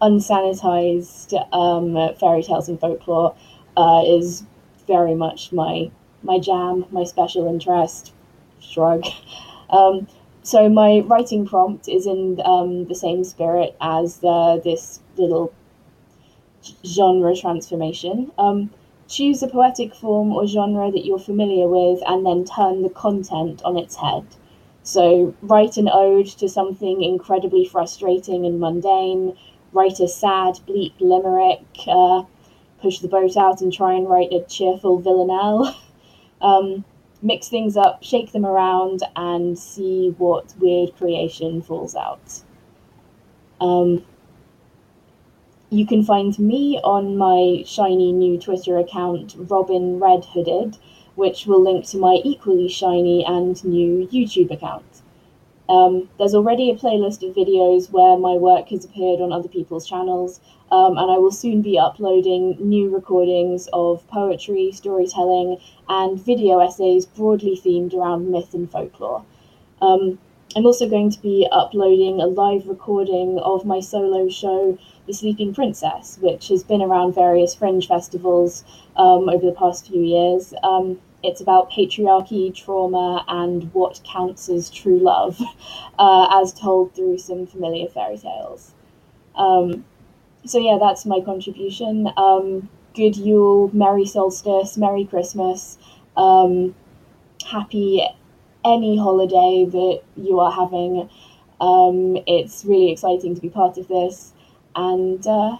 unsanitized 0.00 1.32
um, 1.52 2.14
fairy 2.18 2.42
tales 2.44 2.68
and 2.68 2.78
folklore 2.78 3.34
uh, 3.76 4.02
is 4.06 4.44
very 4.86 5.16
much 5.16 5.50
my 5.52 5.90
my 6.22 6.38
jam, 6.38 6.86
my 6.92 7.02
special 7.02 7.48
interest. 7.48 8.12
Shrug. 8.60 9.04
Um, 9.70 10.06
so 10.42 10.68
my 10.68 11.00
writing 11.00 11.46
prompt 11.46 11.88
is 11.88 12.06
in 12.06 12.40
um, 12.44 12.86
the 12.86 12.94
same 12.94 13.24
spirit 13.24 13.76
as 13.80 14.18
the, 14.18 14.60
this 14.64 15.00
little 15.16 15.52
genre 16.84 17.34
transformation. 17.36 18.30
Um, 18.38 18.70
choose 19.08 19.42
a 19.42 19.48
poetic 19.48 19.94
form 19.94 20.32
or 20.32 20.46
genre 20.46 20.90
that 20.90 21.04
you're 21.04 21.18
familiar 21.18 21.68
with 21.68 22.02
and 22.06 22.24
then 22.24 22.44
turn 22.44 22.82
the 22.82 22.90
content 22.90 23.62
on 23.64 23.76
its 23.76 23.96
head. 23.96 24.24
So 24.82 25.34
write 25.42 25.76
an 25.76 25.88
ode 25.92 26.26
to 26.38 26.48
something 26.48 27.02
incredibly 27.02 27.64
frustrating 27.64 28.44
and 28.46 28.58
mundane, 28.58 29.36
write 29.72 30.00
a 30.00 30.08
sad, 30.08 30.58
bleak 30.66 30.94
limerick, 30.98 31.64
uh, 31.86 32.24
push 32.80 32.98
the 32.98 33.08
boat 33.08 33.36
out 33.36 33.60
and 33.60 33.72
try 33.72 33.94
and 33.94 34.08
write 34.08 34.32
a 34.32 34.42
cheerful 34.44 34.98
villanelle. 34.98 35.76
Um, 36.42 36.84
mix 37.22 37.48
things 37.48 37.76
up, 37.76 38.02
shake 38.02 38.32
them 38.32 38.44
around, 38.44 39.02
and 39.16 39.58
see 39.58 40.14
what 40.18 40.54
weird 40.58 40.94
creation 40.96 41.62
falls 41.62 41.94
out. 41.94 42.42
Um, 43.60 44.04
you 45.70 45.86
can 45.86 46.04
find 46.04 46.38
me 46.38 46.80
on 46.82 47.16
my 47.16 47.62
shiny 47.64 48.12
new 48.12 48.38
Twitter 48.38 48.76
account, 48.78 49.34
Robin 49.38 49.98
Red 49.98 50.24
Hooded, 50.24 50.76
which 51.14 51.46
will 51.46 51.62
link 51.62 51.86
to 51.86 51.98
my 51.98 52.20
equally 52.24 52.68
shiny 52.68 53.24
and 53.24 53.62
new 53.64 54.06
YouTube 54.08 54.50
account. 54.50 55.01
Um, 55.68 56.08
there's 56.18 56.34
already 56.34 56.70
a 56.70 56.76
playlist 56.76 57.26
of 57.26 57.34
videos 57.34 57.90
where 57.90 58.18
my 58.18 58.34
work 58.34 58.68
has 58.68 58.84
appeared 58.84 59.20
on 59.20 59.32
other 59.32 59.48
people's 59.48 59.86
channels, 59.86 60.40
um, 60.70 60.98
and 60.98 61.10
I 61.10 61.18
will 61.18 61.30
soon 61.30 61.62
be 61.62 61.78
uploading 61.78 62.56
new 62.60 62.90
recordings 62.90 63.68
of 63.72 64.06
poetry, 64.08 64.72
storytelling, 64.72 65.58
and 65.88 66.20
video 66.20 66.58
essays 66.58 67.06
broadly 67.06 67.60
themed 67.62 67.94
around 67.94 68.30
myth 68.30 68.54
and 68.54 68.70
folklore. 68.70 69.24
Um, 69.80 70.18
I'm 70.54 70.66
also 70.66 70.88
going 70.88 71.10
to 71.10 71.20
be 71.20 71.48
uploading 71.50 72.20
a 72.20 72.26
live 72.26 72.66
recording 72.66 73.38
of 73.38 73.64
my 73.64 73.80
solo 73.80 74.28
show, 74.28 74.78
The 75.06 75.14
Sleeping 75.14 75.54
Princess, 75.54 76.18
which 76.20 76.48
has 76.48 76.62
been 76.62 76.82
around 76.82 77.14
various 77.14 77.54
fringe 77.54 77.88
festivals 77.88 78.62
um, 78.96 79.30
over 79.30 79.46
the 79.46 79.52
past 79.52 79.86
few 79.86 80.02
years. 80.02 80.52
It's 81.22 81.40
about 81.40 81.70
patriarchy, 81.70 82.54
trauma, 82.54 83.24
and 83.28 83.72
what 83.74 84.00
counts 84.04 84.48
as 84.48 84.70
true 84.70 84.98
love, 84.98 85.40
uh, 85.98 86.40
as 86.42 86.52
told 86.52 86.94
through 86.94 87.18
some 87.18 87.46
familiar 87.46 87.88
fairy 87.88 88.18
tales. 88.18 88.72
Um, 89.36 89.84
so, 90.44 90.58
yeah, 90.58 90.78
that's 90.80 91.06
my 91.06 91.20
contribution. 91.20 92.10
Um, 92.16 92.68
good 92.94 93.16
Yule, 93.16 93.70
Merry 93.72 94.04
Solstice, 94.04 94.76
Merry 94.76 95.04
Christmas, 95.04 95.78
um, 96.16 96.74
happy 97.46 98.02
any 98.64 98.96
holiday 98.98 99.64
that 99.64 100.02
you 100.16 100.40
are 100.40 100.52
having. 100.52 101.08
Um, 101.60 102.18
it's 102.26 102.64
really 102.64 102.90
exciting 102.90 103.34
to 103.34 103.40
be 103.40 103.48
part 103.48 103.78
of 103.78 103.88
this, 103.88 104.32
and 104.74 105.24
uh, 105.26 105.58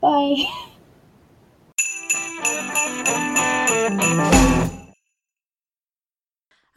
bye. 0.00 0.44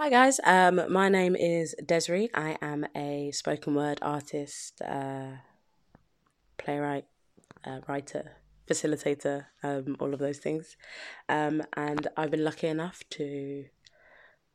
Hi 0.01 0.09
guys, 0.09 0.39
um, 0.45 0.81
my 0.87 1.09
name 1.09 1.35
is 1.35 1.75
Desiree. 1.85 2.29
I 2.33 2.57
am 2.61 2.87
a 2.95 3.31
spoken 3.31 3.75
word 3.75 3.99
artist, 4.01 4.81
uh, 4.81 5.39
playwright, 6.57 7.03
uh, 7.65 7.81
writer, 7.85 8.37
facilitator, 8.65 9.47
um, 9.61 9.97
all 9.99 10.13
of 10.13 10.21
those 10.21 10.37
things. 10.37 10.77
Um, 11.27 11.63
and 11.75 12.07
I've 12.15 12.31
been 12.31 12.45
lucky 12.45 12.67
enough 12.67 13.03
to 13.09 13.65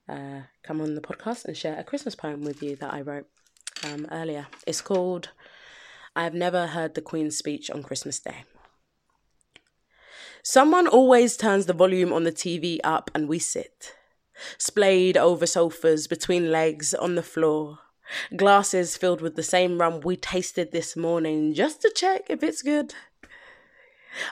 uh, 0.09 0.41
come 0.63 0.81
on 0.81 0.95
the 0.95 1.03
podcast 1.03 1.45
and 1.45 1.55
share 1.55 1.79
a 1.79 1.85
Christmas 1.85 2.15
poem 2.15 2.41
with 2.41 2.63
you 2.63 2.75
that 2.77 2.95
I 2.95 3.03
wrote 3.03 3.27
um, 3.85 4.07
earlier. 4.11 4.47
It's 4.67 4.81
called 4.81 5.29
I 6.17 6.25
Have 6.25 6.33
Never 6.33 6.69
Heard 6.69 6.95
the 6.95 7.03
Queen's 7.03 7.37
Speech 7.37 7.71
on 7.71 7.83
Christmas 7.83 8.19
Day. 8.19 8.45
Someone 10.43 10.87
always 10.87 11.37
turns 11.37 11.67
the 11.67 11.75
volume 11.75 12.15
on 12.15 12.25
the 12.25 12.33
TV 12.33 12.81
up 12.83 13.11
and 13.15 13.29
we 13.29 13.39
sit, 13.39 13.95
splayed 14.59 15.17
over 15.17 15.47
sofas, 15.47 16.07
between 16.07 16.51
legs, 16.51 16.95
on 16.95 17.15
the 17.15 17.23
floor. 17.23 17.79
Glasses 18.37 18.97
filled 18.97 19.21
with 19.21 19.37
the 19.37 19.43
same 19.43 19.81
rum 19.81 20.01
we 20.01 20.17
tasted 20.17 20.73
this 20.73 20.97
morning 20.97 21.55
just 21.55 21.81
to 21.83 21.93
check 21.95 22.23
if 22.29 22.43
it's 22.43 22.63
good. 22.63 22.95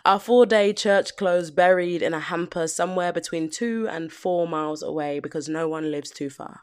Our 0.04 0.20
four 0.20 0.46
day 0.46 0.72
church 0.72 1.16
clothes 1.16 1.50
buried 1.50 2.02
in 2.02 2.14
a 2.14 2.20
hamper 2.20 2.68
somewhere 2.68 3.12
between 3.12 3.50
two 3.50 3.88
and 3.90 4.12
four 4.12 4.46
miles 4.46 4.82
away 4.82 5.18
because 5.18 5.48
no 5.48 5.68
one 5.68 5.90
lives 5.90 6.10
too 6.10 6.30
far. 6.30 6.60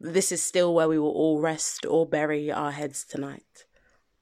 This 0.00 0.32
is 0.32 0.42
still 0.42 0.74
where 0.74 0.88
we 0.88 0.98
will 0.98 1.10
all 1.10 1.40
rest 1.40 1.84
or 1.86 2.06
bury 2.06 2.50
our 2.50 2.72
heads 2.72 3.04
tonight 3.04 3.66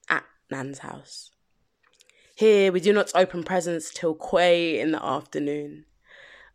at 0.09 0.25
Nan's 0.51 0.81
house. 0.81 1.31
Here 2.35 2.71
we 2.71 2.81
do 2.81 2.93
not 2.93 3.13
open 3.15 3.45
presents 3.45 3.93
till 3.93 4.15
quay 4.15 4.79
in 4.79 4.93
the 4.93 5.05
afternoon. 5.05 5.85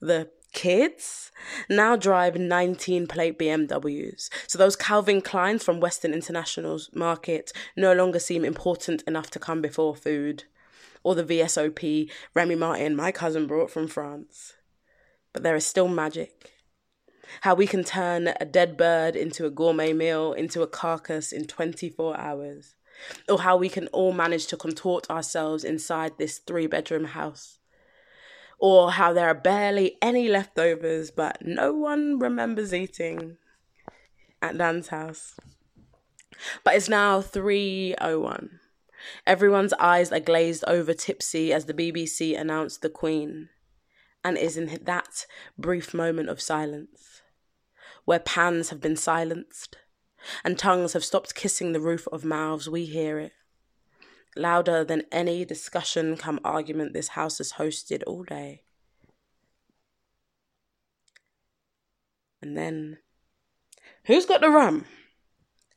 The 0.01 0.29
kids 0.53 1.31
now 1.69 1.95
drive 1.95 2.35
19 2.35 3.07
plate 3.07 3.37
BMWs. 3.37 4.29
So 4.47 4.57
those 4.57 4.75
Calvin 4.75 5.21
Kleins 5.21 5.63
from 5.63 5.79
Western 5.79 6.13
International's 6.13 6.89
Market 6.93 7.51
no 7.75 7.93
longer 7.93 8.19
seem 8.19 8.45
important 8.45 9.01
enough 9.03 9.29
to 9.31 9.39
come 9.39 9.61
before 9.61 9.95
food. 9.95 10.45
Or 11.03 11.15
the 11.15 11.23
VSOP 11.23 12.09
Remy 12.33 12.55
Martin 12.55 12.95
my 12.95 13.11
cousin 13.11 13.45
brought 13.45 13.71
from 13.71 13.87
France. 13.87 14.53
But 15.33 15.43
there 15.43 15.55
is 15.55 15.65
still 15.65 15.89
magic. 15.89 16.51
How 17.41 17.55
we 17.55 17.67
can 17.67 17.83
turn 17.83 18.29
a 18.39 18.45
dead 18.45 18.77
bird 18.77 19.15
into 19.15 19.45
a 19.45 19.49
gourmet 19.49 19.91
meal, 19.91 20.33
into 20.33 20.61
a 20.61 20.67
carcass 20.67 21.31
in 21.31 21.45
24 21.45 22.17
hours 22.17 22.75
or 23.27 23.41
how 23.41 23.57
we 23.57 23.69
can 23.69 23.87
all 23.87 24.13
manage 24.13 24.47
to 24.47 24.57
contort 24.57 25.09
ourselves 25.09 25.63
inside 25.63 26.17
this 26.17 26.39
three 26.39 26.67
bedroom 26.67 27.05
house, 27.05 27.59
or 28.63 28.91
how 28.91 29.11
there 29.11 29.27
are 29.27 29.33
barely 29.33 29.97
any 30.01 30.29
leftovers, 30.29 31.11
but 31.11 31.45
no 31.45 31.73
one 31.73 32.17
remembers 32.17 32.73
eating 32.73 33.35
at 34.41 34.57
Dan's 34.57 34.87
house. 34.87 35.35
But 36.63 36.75
it's 36.75 36.87
now 36.87 37.21
3:01. 37.21 38.61
Everyone's 39.27 39.73
eyes 39.73 40.13
are 40.13 40.21
glazed 40.21 40.63
over 40.65 40.93
tipsy 40.93 41.51
as 41.51 41.65
the 41.65 41.73
BBC 41.73 42.39
announced 42.39 42.81
the 42.81 42.89
Queen. 42.89 43.49
And 44.23 44.37
is 44.37 44.55
in 44.55 44.79
that 44.85 45.25
brief 45.57 45.93
moment 45.93 46.29
of 46.29 46.39
silence, 46.39 47.21
where 48.05 48.19
pans 48.19 48.69
have 48.69 48.79
been 48.79 48.95
silenced, 48.95 49.75
and 50.41 50.57
tongues 50.57 50.93
have 50.93 51.03
stopped 51.03 51.35
kissing 51.35 51.73
the 51.73 51.81
roof 51.81 52.07
of 52.13 52.23
mouths, 52.23 52.69
we 52.69 52.85
hear 52.85 53.19
it. 53.19 53.33
Louder 54.35 54.83
than 54.83 55.03
any 55.11 55.45
discussion 55.45 56.17
come 56.17 56.39
argument 56.43 56.93
this 56.93 57.09
house 57.09 57.37
has 57.37 57.53
hosted 57.53 58.03
all 58.07 58.23
day. 58.23 58.63
And 62.41 62.57
then, 62.57 62.97
who's 64.05 64.25
got 64.25 64.41
the 64.41 64.49
rum? 64.49 64.85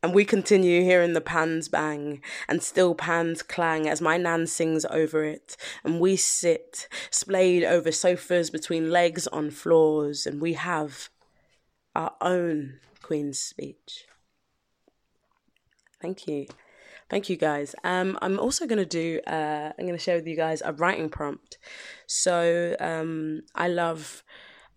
And 0.03 0.15
we 0.15 0.25
continue 0.25 0.83
hearing 0.83 1.15
the 1.15 1.21
pans 1.21 1.69
bang 1.69 2.23
and 2.49 2.63
still 2.63 2.95
pans 2.95 3.43
clang 3.43 3.89
as 3.89 4.01
my 4.01 4.17
nan 4.17 4.47
sings 4.47 4.85
over 4.87 5.25
it. 5.25 5.57
And 5.85 6.01
we 6.01 6.17
sit, 6.17 6.89
splayed 7.11 7.65
over 7.65 7.91
sofas 7.91 8.51
between 8.51 8.91
legs 8.91 9.27
on 9.29 9.51
floors, 9.51 10.27
and 10.27 10.41
we 10.41 10.55
have 10.55 11.09
our 11.95 12.13
own 12.21 12.81
Queen's 13.03 13.39
speech. 13.39 14.07
Thank 16.01 16.27
you. 16.27 16.47
Thank 17.09 17.29
you 17.29 17.37
guys. 17.37 17.75
Um, 17.85 18.19
I'm 18.21 18.39
also 18.39 18.67
going 18.67 18.79
to 18.79 18.85
do, 18.85 19.21
uh, 19.27 19.73
I'm 19.79 19.87
going 19.87 19.97
to 19.97 20.03
share 20.03 20.17
with 20.17 20.27
you 20.27 20.37
guys 20.37 20.61
a 20.65 20.73
writing 20.73 21.09
prompt. 21.09 21.59
So 22.07 22.75
um, 22.81 23.43
I 23.55 23.69
love 23.69 24.25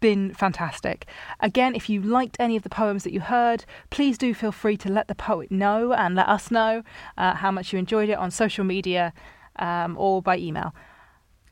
Been 0.00 0.34
fantastic. 0.34 1.06
Again, 1.38 1.76
if 1.76 1.88
you 1.88 2.02
liked 2.02 2.36
any 2.40 2.56
of 2.56 2.64
the 2.64 2.68
poems 2.68 3.04
that 3.04 3.12
you 3.12 3.20
heard, 3.20 3.64
please 3.90 4.18
do 4.18 4.34
feel 4.34 4.50
free 4.50 4.76
to 4.78 4.90
let 4.90 5.06
the 5.06 5.14
poet 5.14 5.52
know 5.52 5.92
and 5.92 6.16
let 6.16 6.28
us 6.28 6.50
know 6.50 6.82
uh, 7.16 7.34
how 7.34 7.52
much 7.52 7.72
you 7.72 7.78
enjoyed 7.78 8.08
it 8.08 8.18
on 8.18 8.32
social 8.32 8.64
media 8.64 9.12
um, 9.56 9.96
or 9.96 10.20
by 10.20 10.36
email. 10.36 10.74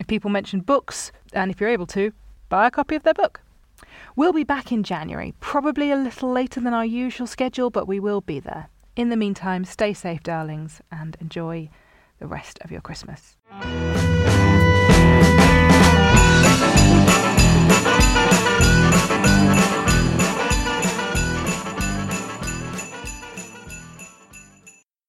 If 0.01 0.09
people 0.09 0.31
mention 0.31 0.61
books, 0.61 1.13
and 1.33 1.53
if 1.53 1.61
you're 1.61 1.71
able 1.71 1.87
to, 1.89 2.13
buy 2.49 2.67
a 2.67 2.71
copy 2.73 2.97
of 2.97 3.05
their 3.05 3.15
book. 3.15 3.43
We'll 4.17 4.33
be 4.33 4.45
back 4.45 4.73
in 4.73 4.83
January, 4.83 5.35
probably 5.39 5.93
a 5.93 5.97
little 5.97 6.33
later 6.33 6.61
than 6.61 6.75
our 6.75 6.85
usual 6.85 7.29
schedule, 7.29 7.71
but 7.71 7.87
we 7.87 8.01
will 8.01 8.21
be 8.21 8.41
there. 8.41 8.71
In 8.97 9.09
the 9.09 9.17
meantime, 9.17 9.65
stay 9.65 9.93
safe, 9.93 10.23
darlings, 10.23 10.81
and 10.91 11.17
enjoy 11.21 11.71
the 12.19 12.27
rest 12.27 12.59
of 12.63 12.71
your 12.71 12.81
Christmas. 12.81 13.37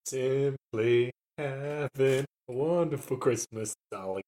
Simply 0.05 1.12
having 1.38 2.26
a 2.49 2.53
wonderful 2.53 3.18
Christmas, 3.18 3.76
darlings. 3.91 4.24